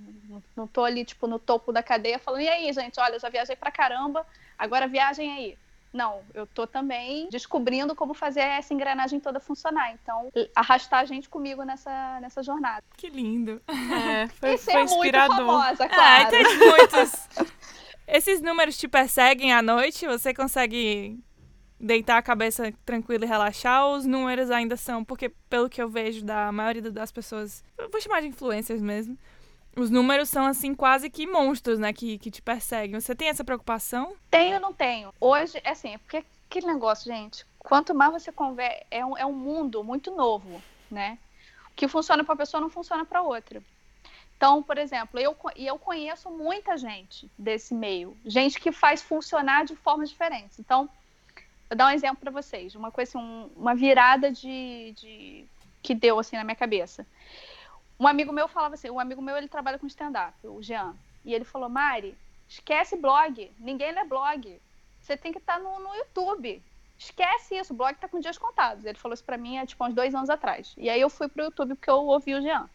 [0.56, 3.28] não tô ali tipo no topo da cadeia falando e aí, gente, olha, eu já
[3.28, 4.26] viajei pra caramba,
[4.58, 5.58] agora viagem aí.
[5.92, 9.92] Não, eu tô também descobrindo como fazer essa engrenagem toda funcionar.
[9.92, 12.84] Então, arrastar a gente comigo nessa, nessa jornada.
[12.96, 13.62] Que lindo.
[13.66, 15.36] É, foi, e ser foi inspirador.
[15.36, 16.26] muito famosa, ah, claro.
[16.26, 17.28] Ah, tem muitos.
[18.06, 20.06] Esses números te perseguem à noite?
[20.06, 21.18] Você consegue
[21.78, 26.24] deitar a cabeça tranquila e relaxar, os números ainda são, porque pelo que eu vejo
[26.24, 29.16] da maioria das pessoas, vou chamar de influencers mesmo,
[29.76, 32.98] os números são assim quase que monstros, né, que, que te perseguem.
[32.98, 34.16] Você tem essa preocupação?
[34.30, 35.12] Tenho, não tenho.
[35.20, 39.34] Hoje, é assim, porque aquele negócio, gente, quanto mais você conversa, é um, é um
[39.34, 41.18] mundo muito novo, né?
[41.70, 43.62] O que funciona para uma pessoa não funciona para outra.
[44.36, 49.76] Então, por exemplo, eu, eu conheço muita gente desse meio, gente que faz funcionar de
[49.76, 50.58] formas diferentes.
[50.58, 50.88] Então,
[51.68, 55.46] Vou dar um exemplo para vocês, uma coisa, assim, um, uma virada de, de,
[55.82, 57.06] que deu assim na minha cabeça.
[57.98, 60.94] Um amigo meu falava assim, um amigo meu ele trabalha com stand-up, o Jean,
[61.24, 62.16] e ele falou, Mari,
[62.48, 64.60] esquece blog, ninguém lê blog,
[65.00, 66.62] você tem que estar tá no, no YouTube,
[66.98, 68.84] esquece isso, blog está com dias contados.
[68.84, 70.74] Ele falou isso para mim há tipo uns dois anos atrás.
[70.76, 72.68] E aí eu fui pro YouTube porque eu ouvi o Jean.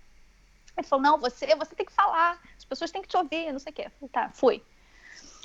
[0.78, 3.60] Ele falou, não, você, você tem que falar, as pessoas têm que te ouvir, não
[3.60, 3.90] sei o quê.
[3.90, 4.64] Falei, tá, fui.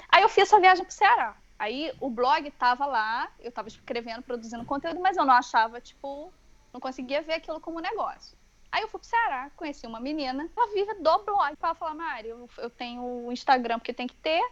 [0.09, 1.37] Aí eu fiz essa viagem pro Ceará.
[1.59, 6.33] Aí o blog tava lá, eu tava escrevendo, produzindo conteúdo, mas eu não achava, tipo,
[6.73, 8.37] não conseguia ver aquilo como negócio.
[8.71, 11.57] Aí eu fui pro Ceará, conheci uma menina, ela vive do blog.
[11.63, 14.47] Ela falou, Mari, eu, eu tenho o Instagram porque tem que ter,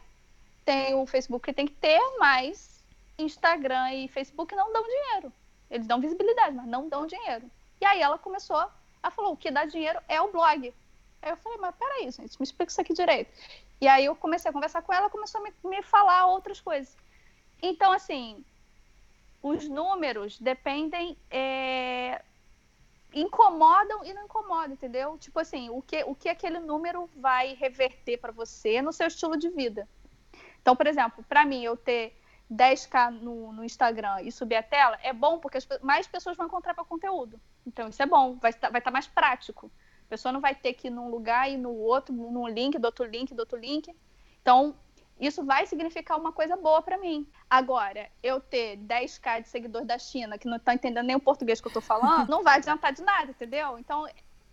[0.64, 2.82] tenho o Facebook que tem que ter, mas
[3.18, 5.32] Instagram e Facebook não dão dinheiro.
[5.70, 7.50] Eles dão visibilidade, mas não dão dinheiro.
[7.80, 8.64] E aí ela começou,
[9.02, 10.72] ela falou, o que dá dinheiro é o blog.
[11.20, 13.30] Aí eu falei, mas peraí, gente, me explica isso aqui direito.
[13.85, 16.97] E aí eu comecei a conversar com ela, começou a me, me falar outras coisas.
[17.62, 18.43] Então, assim,
[19.43, 21.18] os números dependem.
[21.30, 22.22] É,
[23.12, 25.18] incomodam e não incomodam, entendeu?
[25.18, 29.37] Tipo assim, o que, o que aquele número vai reverter para você no seu estilo
[29.37, 29.87] de vida.
[30.62, 32.18] Então, por exemplo, para mim, eu ter
[32.51, 36.47] 10k no, no, Instagram e subir a tela é bom porque as, mais pessoas vão
[36.47, 37.39] encontrar para conteúdo.
[37.66, 39.70] Então, isso é bom, vai estar vai tá mais prático.
[40.15, 42.85] A pessoa não vai ter que ir num lugar e no outro, num link, do
[42.85, 43.93] outro link, do outro link.
[44.41, 44.77] Então,
[45.19, 47.27] isso vai significar uma coisa boa para mim.
[47.51, 51.61] Agora, eu ter 10k de seguidores da China que não estão entendendo nem o português
[51.61, 53.77] que eu estou falando, não vai adiantar de nada, entendeu?
[53.77, 54.07] Então,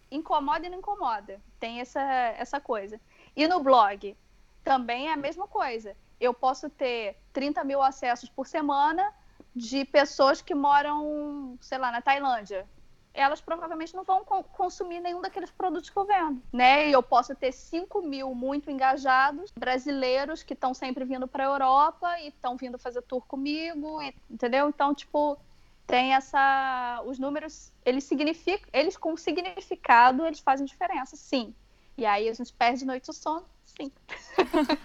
[0.09, 1.39] incomoda e não incomoda.
[1.59, 2.99] Tem essa, essa coisa.
[3.36, 4.18] E no blog,
[4.64, 5.95] também é a mesma coisa.
[6.20, 9.14] Eu posso ter 30 mil acessos por semana
[9.55, 12.68] de pessoas que moram, sei lá, na Tailândia
[13.14, 16.89] elas provavelmente não vão consumir nenhum daqueles produtos que eu vendo, né?
[16.89, 21.51] E eu posso ter 5 mil muito engajados brasileiros que estão sempre vindo para a
[21.51, 24.70] Europa e estão vindo fazer tour comigo, e, entendeu?
[24.70, 25.38] Então, tipo,
[25.86, 27.01] tem essa...
[27.05, 28.70] Os números, eles significam...
[28.72, 31.53] Eles com significado, eles fazem diferença, sim.
[31.97, 33.91] E aí a gente perde noite do sono, sim.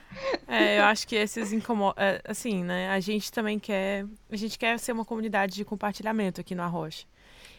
[0.48, 2.02] É, eu acho que esses incomodam...
[2.02, 2.88] É, assim, né?
[2.88, 4.06] A gente também quer...
[4.30, 7.06] A gente quer ser uma comunidade de compartilhamento aqui no Arrocha.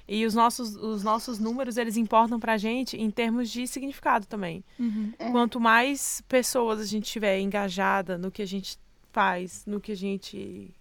[0.07, 4.63] E os nossos, os nossos números, eles importam pra gente em termos de significado também.
[4.79, 5.11] Uhum.
[5.19, 5.29] É.
[5.31, 8.79] Quanto mais pessoas a gente tiver engajada no que a gente
[9.11, 10.73] faz, no que a gente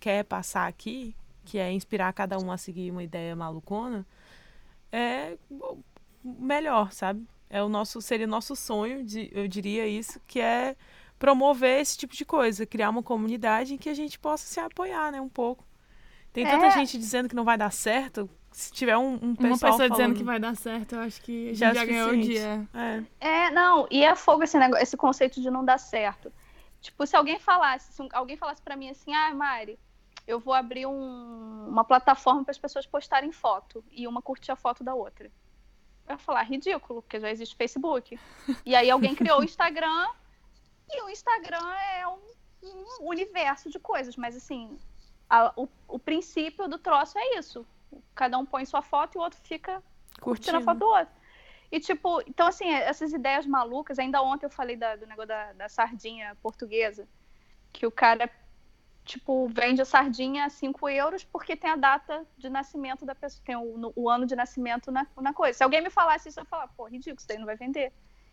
[0.00, 1.14] quer passar aqui,
[1.44, 4.04] que é inspirar cada um a seguir uma ideia malucona,
[4.90, 5.36] é
[6.24, 7.24] melhor, sabe?
[7.48, 10.74] É o nosso, seria o nosso sonho, de, eu diria isso, que é
[11.18, 15.12] promover esse tipo de coisa, criar uma comunidade em que a gente possa se apoiar,
[15.12, 15.64] né, um pouco.
[16.32, 16.70] Tem tanta é.
[16.72, 19.90] gente dizendo que não vai dar certo, se tiver um, um pessoal Uma pessoa falando...
[19.90, 22.64] dizendo que vai dar certo, eu acho que já, já ganhou o dia.
[23.20, 23.46] É.
[23.46, 26.32] é, não, e é fogo esse, negócio, esse conceito de não dar certo.
[26.80, 29.76] Tipo, se alguém falasse, se alguém falasse para mim assim, ah, Mari,
[30.24, 34.56] eu vou abrir um, uma plataforma para as pessoas postarem foto e uma curtir a
[34.56, 35.32] foto da outra.
[36.06, 38.16] Eu ia falar, ridículo, porque já existe Facebook.
[38.64, 40.06] E aí alguém criou o Instagram
[40.88, 42.20] e o Instagram é um,
[43.00, 44.78] um universo de coisas, mas assim,
[45.28, 47.66] a, o, o princípio do troço é isso
[48.14, 49.82] cada um põe sua foto e o outro fica
[50.20, 51.14] curtindo, a foto do outro.
[51.70, 53.98] E, tipo, então, assim, essas ideias malucas.
[53.98, 57.08] Ainda ontem eu falei da, do negócio da, da, sardinha portuguesa,
[57.72, 58.30] que o cara
[59.04, 63.42] tipo, vende a sardinha a 5 euros porque tem a data de nascimento da pessoa,
[63.44, 65.58] tem o, o ano de nascimento na, na, coisa.
[65.58, 67.92] Se alguém me falasse isso, eu ia falar, pô, ridículo, isso daí não vai vender.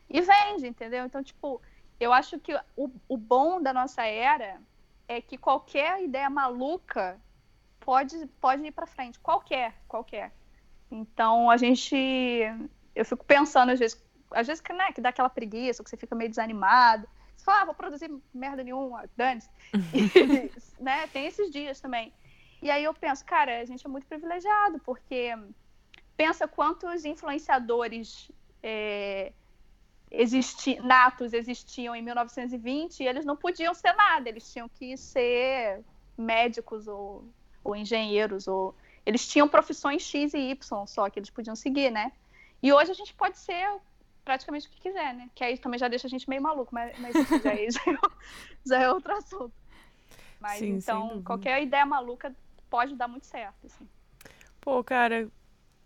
[0.10, 1.06] E vende, entendeu?
[1.06, 1.62] Então, tipo,
[2.00, 4.62] eu acho que o, o bom da nossa era
[5.08, 7.20] é que qualquer ideia maluca
[7.82, 9.20] pode, pode ir para frente.
[9.20, 10.32] Qualquer, qualquer.
[10.90, 11.96] Então, a gente.
[12.96, 14.02] Eu fico pensando, às vezes,
[14.32, 17.08] às vezes né, que dá aquela preguiça, que você fica meio desanimado.
[17.36, 19.50] Você fala, ah, vou produzir merda nenhuma, dane-se.
[20.80, 22.14] né, tem esses dias também.
[22.62, 25.34] E aí eu penso, cara, a gente é muito privilegiado, porque
[26.16, 28.30] pensa quantos influenciadores
[28.62, 29.34] é,
[30.12, 35.84] existi natos existiam em 1920 e eles não podiam ser nada, eles tinham que ser
[36.16, 37.26] médicos ou,
[37.64, 42.12] ou engenheiros, ou eles tinham profissões X e Y só que eles podiam seguir, né?
[42.62, 43.80] E hoje a gente pode ser
[44.24, 45.30] praticamente o que quiser, né?
[45.34, 47.68] Que aí também já deixa a gente meio maluco, mas, mas isso já, é,
[48.66, 49.54] já é outro assunto.
[50.40, 52.36] Mas Sim, então, qualquer ideia maluca
[52.70, 53.88] pode dar muito certo, assim.
[54.60, 55.30] Pô, cara,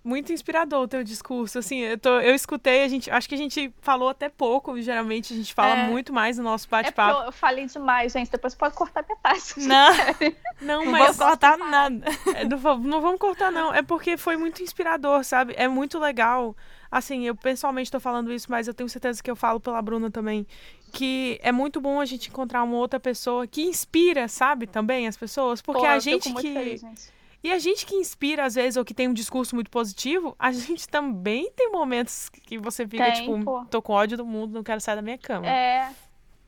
[0.05, 1.57] muito inspirador o teu discurso.
[1.57, 5.33] Assim, eu, tô, eu escutei, a gente, acho que a gente falou até pouco, geralmente
[5.33, 5.87] a gente fala é.
[5.87, 7.23] muito mais no nosso bate-papo.
[7.23, 8.29] É eu falei demais, gente.
[8.29, 9.55] Depois pode cortar metade.
[9.57, 9.91] Não,
[10.61, 12.05] não, não mas cortar nada.
[12.35, 13.73] É, não, não vamos cortar, não.
[13.73, 15.55] É porque foi muito inspirador, sabe?
[15.57, 16.55] É muito legal
[16.91, 20.09] assim, eu pessoalmente estou falando isso, mas eu tenho certeza que eu falo pela Bruna
[20.09, 20.47] também,
[20.93, 25.17] que é muito bom a gente encontrar uma outra pessoa que inspira, sabe, também as
[25.17, 27.11] pessoas, porque Pô, a gente que feliz,
[27.45, 30.51] e a gente que inspira às vezes ou que tem um discurso muito positivo, a
[30.51, 33.63] gente também tem momentos que você fica tem, tipo, pô.
[33.65, 35.45] tô com ódio do mundo, não quero sair da minha cama.
[35.45, 35.93] É.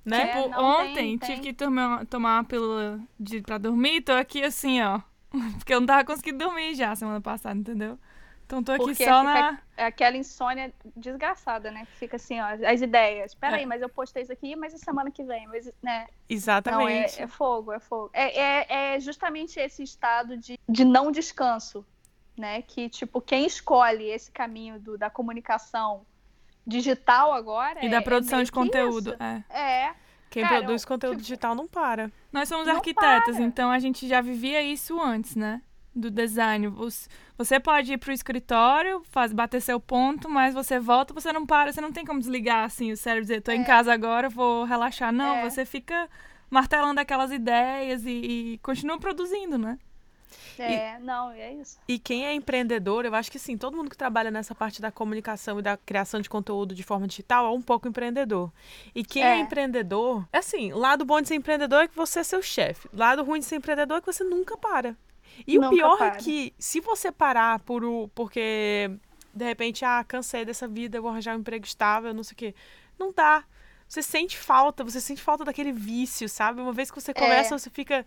[0.03, 0.23] Né?
[0.23, 1.41] É, tipo, ontem tem, tive tem.
[1.41, 4.99] que tomar, tomar uma pílula de, pra dormir, tô aqui assim, ó.
[5.59, 7.99] Porque eu não tava conseguindo dormir já semana passada, entendeu?
[8.47, 9.59] Então tô aqui Porque só na.
[9.75, 11.85] É aquela insônia desgraçada, né?
[11.85, 13.35] Que fica assim, ó, as ideias.
[13.35, 13.65] Peraí, é.
[13.65, 16.07] mas eu postei isso aqui, mas a semana que vem, mas, né?
[16.29, 17.17] Exatamente.
[17.17, 18.09] Não, é, é fogo, é fogo.
[18.13, 21.85] É, é, é, justamente esse estado de, de não descanso,
[22.37, 22.61] né?
[22.61, 26.05] Que, tipo, quem escolhe esse caminho do, da comunicação
[26.65, 27.85] digital agora.
[27.85, 29.13] E da é, produção de conteúdo.
[29.19, 29.59] É.
[29.59, 29.95] é.
[30.29, 32.09] Quem Cara, produz conteúdo tipo, digital não para.
[32.31, 33.45] Nós somos arquitetas, para.
[33.45, 35.61] então a gente já vivia isso antes, né?
[35.97, 36.67] Do design.
[37.37, 41.45] Você pode ir para o escritório, faz, bater seu ponto, mas você volta, você não
[41.45, 43.55] para, você não tem como desligar assim o cérebro e dizer, tô é.
[43.55, 45.11] em casa agora, vou relaxar.
[45.11, 45.49] Não, é.
[45.49, 46.09] você fica
[46.49, 49.77] martelando aquelas ideias e, e continua produzindo, né?
[50.59, 51.77] É, e, não, é isso.
[51.87, 54.91] E quem é empreendedor, eu acho que sim, todo mundo que trabalha nessa parte da
[54.91, 58.51] comunicação e da criação de conteúdo de forma digital é um pouco empreendedor.
[58.93, 62.19] E quem é, é empreendedor, é assim, lado bom de ser empreendedor é que você
[62.19, 62.89] é seu chefe.
[62.93, 64.95] Lado ruim de ser empreendedor é que você nunca para.
[65.45, 66.07] E Nunca o pior para.
[66.07, 68.89] é que se você parar por o, porque
[69.37, 72.55] de repente, ah, cansei dessa vida, vou arranjar um emprego estável, não sei o quê.
[72.97, 73.43] Não dá.
[73.87, 76.59] Você sente falta, você sente falta daquele vício, sabe?
[76.59, 77.57] Uma vez que você começa, é.
[77.57, 78.05] você fica.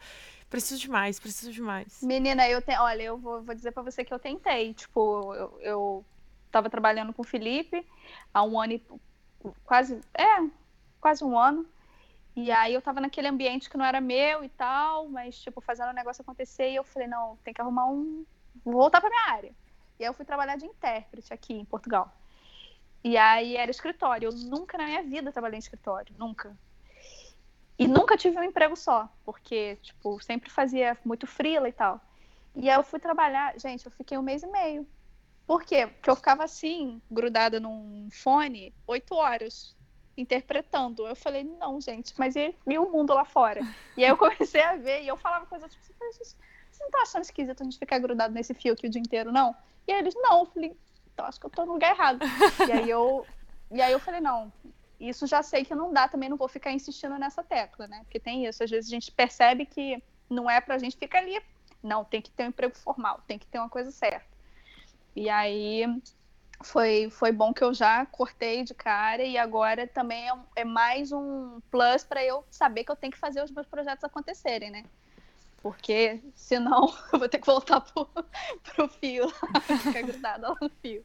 [0.51, 2.03] Preciso de mais, preciso de mais.
[2.03, 2.83] Menina, eu tenho.
[2.83, 4.75] Olha, eu vou, vou dizer para você que eu tentei.
[4.75, 6.05] Tipo, eu, eu
[6.51, 7.87] tava trabalhando com o Felipe
[8.35, 8.85] há um ano e.
[9.65, 10.01] Quase.
[10.13, 10.45] É,
[11.01, 11.65] quase um ano.
[12.43, 15.91] E aí eu tava naquele ambiente que não era meu e tal, mas, tipo, fazendo
[15.91, 18.25] o negócio acontecer, e eu falei, não, tem que arrumar um.
[18.65, 19.53] Vou voltar pra minha área.
[19.99, 22.11] E aí eu fui trabalhar de intérprete aqui em Portugal.
[23.05, 24.29] E aí era escritório.
[24.29, 26.57] Eu nunca na minha vida trabalhei em escritório, nunca.
[27.79, 32.01] E nunca tive um emprego só, porque, tipo, sempre fazia muito frila e tal.
[32.57, 34.89] E aí eu fui trabalhar, gente, eu fiquei um mês e meio.
[35.47, 35.87] Por quê?
[35.87, 39.77] Porque eu ficava assim, grudada num fone, oito horas
[40.21, 41.07] interpretando.
[41.07, 43.61] Eu falei, não, gente, mas e, e, o mundo lá fora?
[43.97, 45.85] E aí eu comecei a ver, e eu falava coisas tipo,
[46.71, 49.33] você não tá achando esquisito a gente ficar grudado nesse fio aqui o dia inteiro,
[49.33, 49.55] não?
[49.87, 50.77] E aí eles, não, eu falei,
[51.13, 52.21] então acho que eu tô no lugar errado.
[52.69, 53.27] e aí eu,
[53.71, 54.53] e aí eu falei, não,
[54.99, 58.01] isso já sei que não dá, também não vou ficar insistindo nessa tecla, né?
[58.05, 61.41] Porque tem isso, às vezes a gente percebe que não é pra gente ficar ali.
[61.83, 64.27] Não, tem que ter um emprego formal, tem que ter uma coisa certa.
[65.17, 65.85] E aí
[66.63, 71.11] foi, foi bom que eu já cortei de cara e agora também é, é mais
[71.11, 74.85] um plus para eu saber que eu tenho que fazer os meus projetos acontecerem, né?
[75.63, 78.07] Porque senão eu vou ter que voltar pro,
[78.75, 79.29] pro fio,
[79.83, 81.05] ficar grudada lá no fio.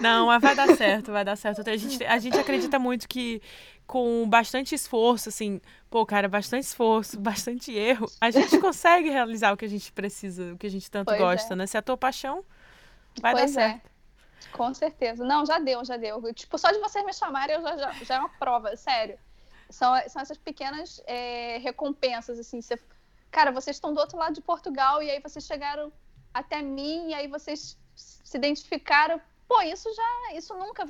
[0.00, 1.68] Não, mas vai dar certo, vai dar certo.
[1.68, 3.42] A gente, a gente acredita muito que
[3.86, 9.56] com bastante esforço, assim, pô, cara, bastante esforço, bastante erro, a gente consegue realizar o
[9.56, 11.56] que a gente precisa, o que a gente tanto pois gosta, é.
[11.56, 11.66] né?
[11.66, 12.44] Se é a tua paixão,
[13.20, 13.68] vai pois dar é.
[13.68, 13.86] certo.
[13.86, 13.97] É.
[14.52, 15.24] Com certeza.
[15.24, 16.32] Não, já deu, já deu.
[16.32, 19.18] Tipo, só de vocês me chamarem eu já, já, já é uma prova, sério.
[19.70, 22.60] São, são essas pequenas é, recompensas, assim.
[22.60, 22.78] Você,
[23.30, 25.92] cara, vocês estão do outro lado de Portugal e aí vocês chegaram
[26.32, 29.20] até mim e aí vocês se identificaram.
[29.46, 30.84] Pô, isso já, isso nunca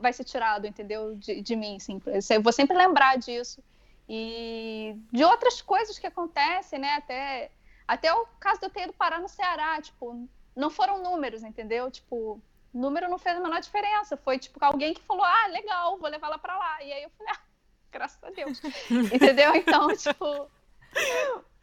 [0.00, 1.14] vai ser tirado, entendeu?
[1.16, 2.00] De, de mim, assim.
[2.30, 3.62] Eu vou sempre lembrar disso.
[4.08, 6.94] e de outras coisas que acontecem, né?
[6.94, 7.50] Até,
[7.86, 11.90] até o caso de eu ter ido parar no Ceará, tipo, não foram números, entendeu?
[11.90, 12.40] Tipo,
[12.72, 14.16] número não fez a menor diferença.
[14.16, 16.82] Foi tipo alguém que falou, ah, legal, vou levar ela para lá.
[16.82, 17.40] E aí eu falei, ah,
[17.90, 18.60] graças a Deus.
[19.12, 19.54] entendeu?
[19.54, 20.50] Então, tipo,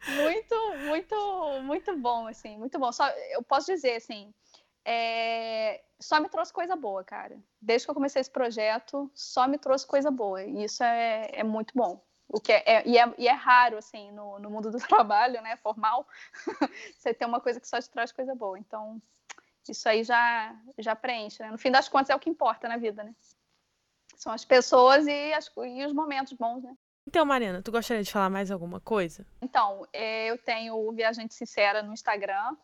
[0.06, 0.54] muito,
[0.86, 2.92] muito, muito bom, assim, muito bom.
[2.92, 4.32] Só eu posso dizer, assim,
[4.84, 7.38] é, só me trouxe coisa boa, cara.
[7.60, 10.42] Desde que eu comecei esse projeto, só me trouxe coisa boa.
[10.42, 12.02] E isso é, é muito bom.
[12.28, 15.40] O que é, é, e, é, e é raro, assim, no, no mundo do trabalho,
[15.40, 16.06] né, formal,
[16.96, 18.58] você ter uma coisa que só te traz coisa boa.
[18.58, 19.00] Então,
[19.72, 21.50] isso aí já, já preenche, né?
[21.50, 23.14] No fim das contas, é o que importa na vida, né?
[24.16, 26.76] São as pessoas e, as, e os momentos bons, né?
[27.06, 29.24] Então, Mariana, tu gostaria de falar mais alguma coisa?
[29.40, 32.56] Então, é, eu tenho o Viajante Sincera no Instagram,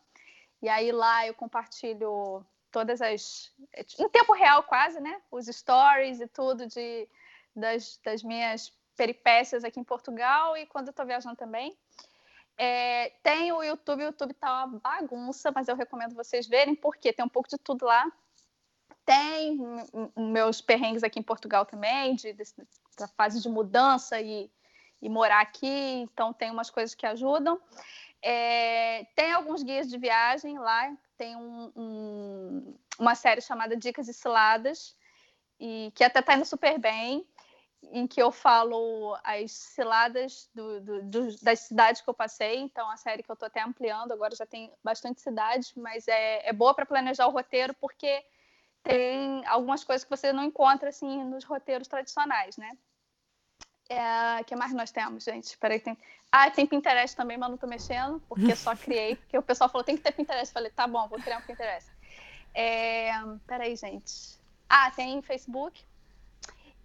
[0.61, 3.51] e aí lá eu compartilho todas as.
[3.97, 5.21] em tempo real, quase, né?
[5.31, 7.07] Os stories e tudo de,
[7.55, 11.75] das, das minhas peripécias aqui em Portugal e quando eu estou viajando também.
[12.57, 17.11] É, tem o YouTube, o YouTube tá uma bagunça, mas eu recomendo vocês verem, porque
[17.11, 18.05] tem um pouco de tudo lá.
[19.05, 19.57] Tem
[20.17, 22.43] meus perrengues aqui em Portugal também, de, de,
[22.97, 24.49] da fase de mudança e,
[25.01, 27.59] e morar aqui, então tem umas coisas que ajudam.
[28.21, 34.13] É, tem alguns guias de viagem lá, tem um, um, uma série chamada Dicas e
[34.13, 34.95] Ciladas,
[35.59, 37.27] e que até está indo super bem
[37.91, 42.59] em que eu falo as ciladas do, do, do, das cidades que eu passei.
[42.59, 46.47] Então, a série que eu estou até ampliando, agora já tem bastante cidades, mas é,
[46.47, 48.23] é boa para planejar o roteiro, porque
[48.83, 52.77] tem algumas coisas que você não encontra assim nos roteiros tradicionais, né?
[53.89, 55.45] É, que mais nós temos, gente?
[55.45, 55.97] Espera tem...
[56.31, 59.83] Ah, tem Pinterest também, mas não estou mexendo, porque só criei, porque o pessoal falou,
[59.83, 60.49] tem que ter Pinterest.
[60.49, 61.89] Eu falei, tá bom, vou criar um Pinterest.
[62.53, 63.11] É...
[63.47, 64.39] Peraí, gente.
[64.67, 65.85] Ah, tem Facebook,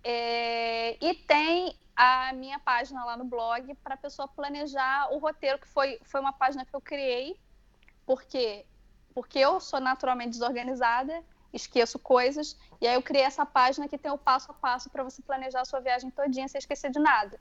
[0.02, 5.58] é, e tem a minha página lá no blog para a pessoa planejar o roteiro,
[5.58, 7.38] que foi, foi uma página que eu criei,
[8.06, 8.64] porque,
[9.14, 11.22] porque eu sou naturalmente desorganizada,
[11.52, 15.02] esqueço coisas, e aí eu criei essa página que tem o passo a passo para
[15.02, 17.38] você planejar a sua viagem todinha sem esquecer de nada.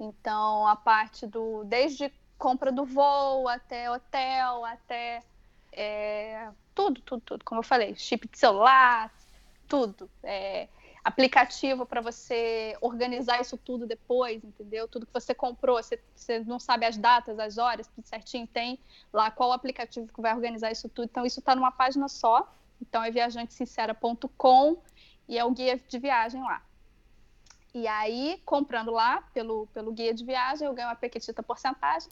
[0.00, 1.62] Então, a parte do.
[1.64, 5.22] desde compra do voo, até hotel, até.
[5.70, 9.12] É, tudo, tudo, tudo, como eu falei, chip de celular,
[9.68, 10.10] tudo.
[10.22, 10.68] É,
[11.04, 14.86] aplicativo para você organizar isso tudo depois, entendeu?
[14.86, 18.78] Tudo que você comprou, você, você, não sabe as datas, as horas, tudo certinho, tem
[19.12, 21.06] lá qual aplicativo que vai organizar isso tudo.
[21.06, 22.52] Então, isso está numa página só.
[22.80, 24.76] Então, é viajantesincera.com
[25.28, 26.62] e é o guia de viagem lá.
[27.74, 32.10] E aí, comprando lá pelo, pelo guia de viagem, eu ganho uma pequetita porcentagem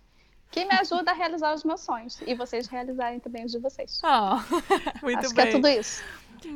[0.51, 4.01] que me ajuda a realizar os meus sonhos e vocês realizarem também os de vocês.
[4.03, 4.36] Oh,
[5.03, 5.45] muito Acho bem.
[5.45, 6.03] que é tudo isso.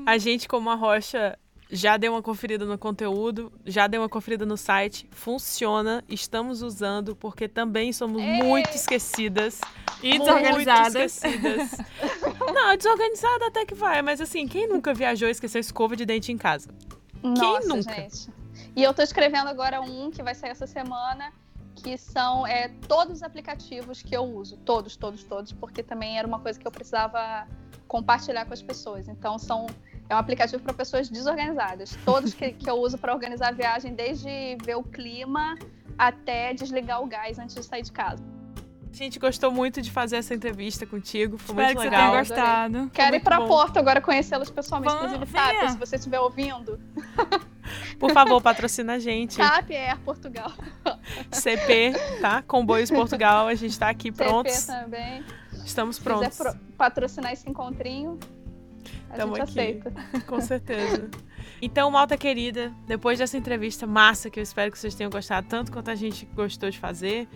[0.04, 1.38] A gente, como a Rocha,
[1.74, 7.16] já deu uma conferida no conteúdo, já deu uma conferida no site, funciona, estamos usando,
[7.16, 8.42] porque também somos Ei.
[8.44, 9.60] muito esquecidas.
[10.00, 11.16] E desorganizadas.
[11.16, 11.72] esquecidas.
[12.54, 16.30] Não, desorganizada até que vai, mas assim, quem nunca viajou e esqueceu escova de dente
[16.30, 16.68] em casa?
[17.20, 17.92] Nossa, quem nunca?
[17.92, 18.30] Gente.
[18.76, 21.32] E eu tô escrevendo agora um que vai sair essa semana,
[21.74, 24.56] que são é, todos os aplicativos que eu uso.
[24.58, 27.48] Todos, todos, todos, porque também era uma coisa que eu precisava
[27.88, 29.08] compartilhar com as pessoas.
[29.08, 29.66] Então, são
[30.08, 31.96] é um aplicativo para pessoas desorganizadas.
[32.04, 35.56] Todos que, que eu uso para organizar a viagem, desde ver o clima
[35.98, 38.22] até desligar o gás antes de sair de casa.
[38.92, 41.36] A gente gostou muito de fazer essa entrevista contigo.
[41.36, 42.24] Foi Espero muito que legal.
[42.24, 42.90] Você tenha gostado.
[42.90, 44.94] Quero ir para Porto agora conhecê-los pessoalmente.
[44.94, 46.78] Vamos, Inclusive, TAP, se você estiver ouvindo.
[47.98, 49.36] Por favor, patrocina a gente.
[49.36, 50.52] TAP Air Portugal.
[51.32, 52.42] CP, tá?
[52.42, 54.52] Comboios Portugal, a gente está aqui prontos.
[54.52, 55.24] CP também.
[55.64, 56.32] Estamos prontos.
[56.32, 58.20] Se quiser patrocinar esse encontrinho,
[59.14, 59.60] a Tamo gente aqui.
[59.60, 59.92] aceita.
[60.26, 61.10] Com certeza.
[61.60, 65.72] Então, malta querida, depois dessa entrevista massa, que eu espero que vocês tenham gostado tanto
[65.72, 67.28] quanto a gente gostou de fazer,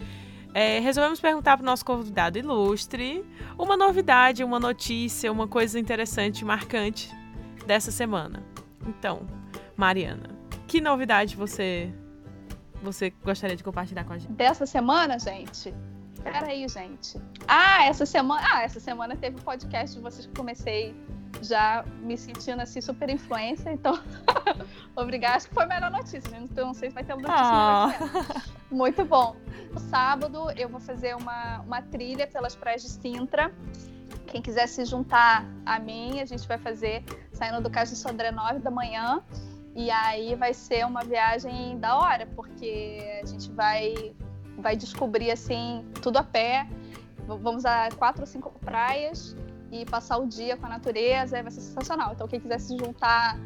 [0.54, 3.24] é, resolvemos perguntar para o nosso convidado ilustre
[3.58, 7.10] uma novidade, uma notícia, uma coisa interessante, marcante
[7.66, 8.42] dessa semana.
[8.86, 9.26] Então,
[9.76, 10.30] Mariana,
[10.66, 11.92] que novidade você
[12.82, 14.32] você gostaria de compartilhar com a gente?
[14.32, 15.74] Dessa semana, gente?
[16.22, 17.20] Peraí, gente.
[17.46, 18.40] Ah, essa semana.
[18.52, 20.94] Ah, essa semana teve um podcast de vocês que comecei
[21.42, 23.98] já me sentindo assim super influência, então
[24.96, 25.36] obrigada.
[25.36, 26.40] Acho que foi a melhor notícia, né?
[26.42, 28.74] Então não sei se vai ter uma notícia oh.
[28.74, 29.36] Muito bom.
[29.72, 33.52] No sábado eu vou fazer uma, uma trilha pelas praias de Sintra.
[34.26, 37.02] Quem quiser se juntar a mim, a gente vai fazer
[37.32, 39.22] saindo do Cais de Sodré 9 da manhã.
[39.74, 44.14] E aí vai ser uma viagem da hora, porque a gente vai,
[44.58, 46.66] vai descobrir assim tudo a pé.
[47.26, 49.36] Vamos a quatro ou cinco praias
[49.70, 52.12] e passar o dia com a natureza, vai ser sensacional.
[52.12, 53.36] Então, quem quiser se juntar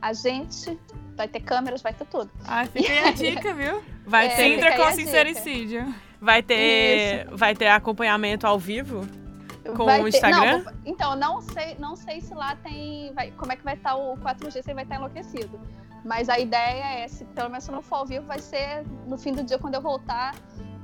[0.00, 0.78] a gente,
[1.16, 2.28] Vai ter câmeras, vai ter tudo.
[2.44, 3.80] Ah, fica aí a dica, viu?
[4.04, 5.94] Vai É, ter, Sintra aí com sincericídio.
[6.20, 9.06] vai ter, vai ter acompanhamento ao vivo?
[9.76, 10.52] Com Vai o ter- Instagram?
[10.58, 13.12] Não, vou- então, não sei, não sei se lá tem.
[13.14, 15.60] vai- como é que vai estar o 4G, se ele vai estar enlouquecido.
[16.04, 19.16] Mas a ideia é, se pelo menos se não for ao vivo, vai ser no
[19.16, 20.34] fim do dia, quando eu voltar,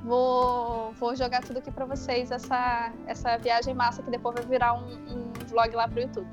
[0.05, 4.75] vou, vou jogar tudo aqui pra vocês, essa, essa viagem massa, que depois vai virar
[4.75, 6.29] um, um vlog lá pro YouTube.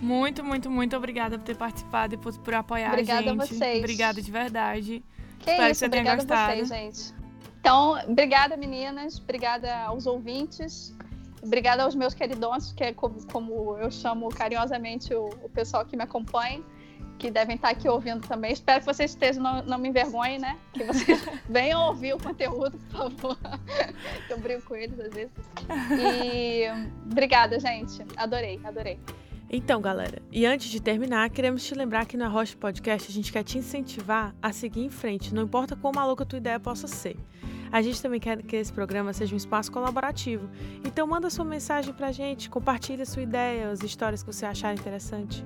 [0.00, 3.54] Muito, muito, muito obrigada por ter participado e por, por apoiar Obrigada a a gente.
[3.54, 3.78] vocês.
[3.78, 5.04] Obrigada de verdade.
[5.38, 6.66] Que Espero que isso, tenha obrigada a gostado.
[6.66, 7.14] vocês, gente.
[7.60, 9.18] Então, obrigada, meninas.
[9.18, 10.94] Obrigada aos ouvintes.
[11.42, 15.96] Obrigada aos meus queridões, que é como, como eu chamo carinhosamente o, o pessoal que
[15.96, 16.62] me acompanha,
[17.20, 18.50] que devem estar aqui ouvindo também.
[18.50, 20.56] Espero que vocês estejam, não, não me envergonhem, né?
[20.72, 23.38] Que vocês venham ouvir o conteúdo, por favor.
[24.28, 25.32] eu brinco com eles às vezes.
[25.92, 26.64] E
[27.10, 28.02] obrigada, gente.
[28.16, 28.98] Adorei, adorei.
[29.52, 33.30] Então, galera, e antes de terminar, queremos te lembrar que na Rocha Podcast a gente
[33.32, 36.86] quer te incentivar a seguir em frente, não importa quão maluca a tua ideia possa
[36.86, 37.16] ser.
[37.72, 40.48] A gente também quer que esse programa seja um espaço colaborativo.
[40.84, 45.44] Então manda sua mensagem pra gente, compartilha sua ideia, as histórias que você achar interessante.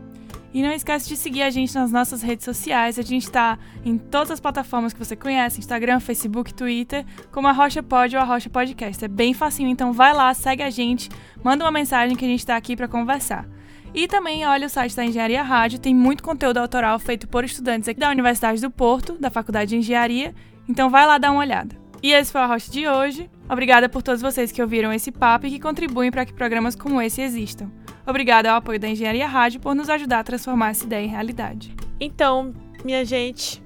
[0.55, 2.97] E não esquece de seguir a gente nas nossas redes sociais.
[2.97, 7.53] A gente está em todas as plataformas que você conhece: Instagram, Facebook, Twitter, como a
[7.53, 9.05] Rocha Pod ou a Rocha Podcast.
[9.05, 11.11] É bem facinho, então vai lá, segue a gente,
[11.43, 13.49] manda uma mensagem que a gente está aqui para conversar.
[13.93, 17.89] E também olha o site da Engenharia Rádio, tem muito conteúdo autoral feito por estudantes
[17.89, 20.35] aqui da Universidade do Porto, da Faculdade de Engenharia.
[20.69, 21.84] Então vai lá dar uma olhada.
[22.05, 23.31] E esse foi a Rocha de hoje.
[23.49, 27.01] Obrigada por todos vocês que ouviram esse papo e que contribuem para que programas como
[27.01, 27.71] esse existam.
[28.07, 31.75] Obrigada ao apoio da Engenharia Rádio por nos ajudar a transformar essa ideia em realidade.
[31.99, 32.53] Então,
[32.85, 33.63] minha gente,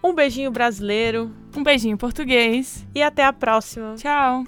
[0.00, 2.86] um beijinho brasileiro Um beijinho português.
[2.94, 3.96] e até a próxima.
[3.96, 4.44] Tchau!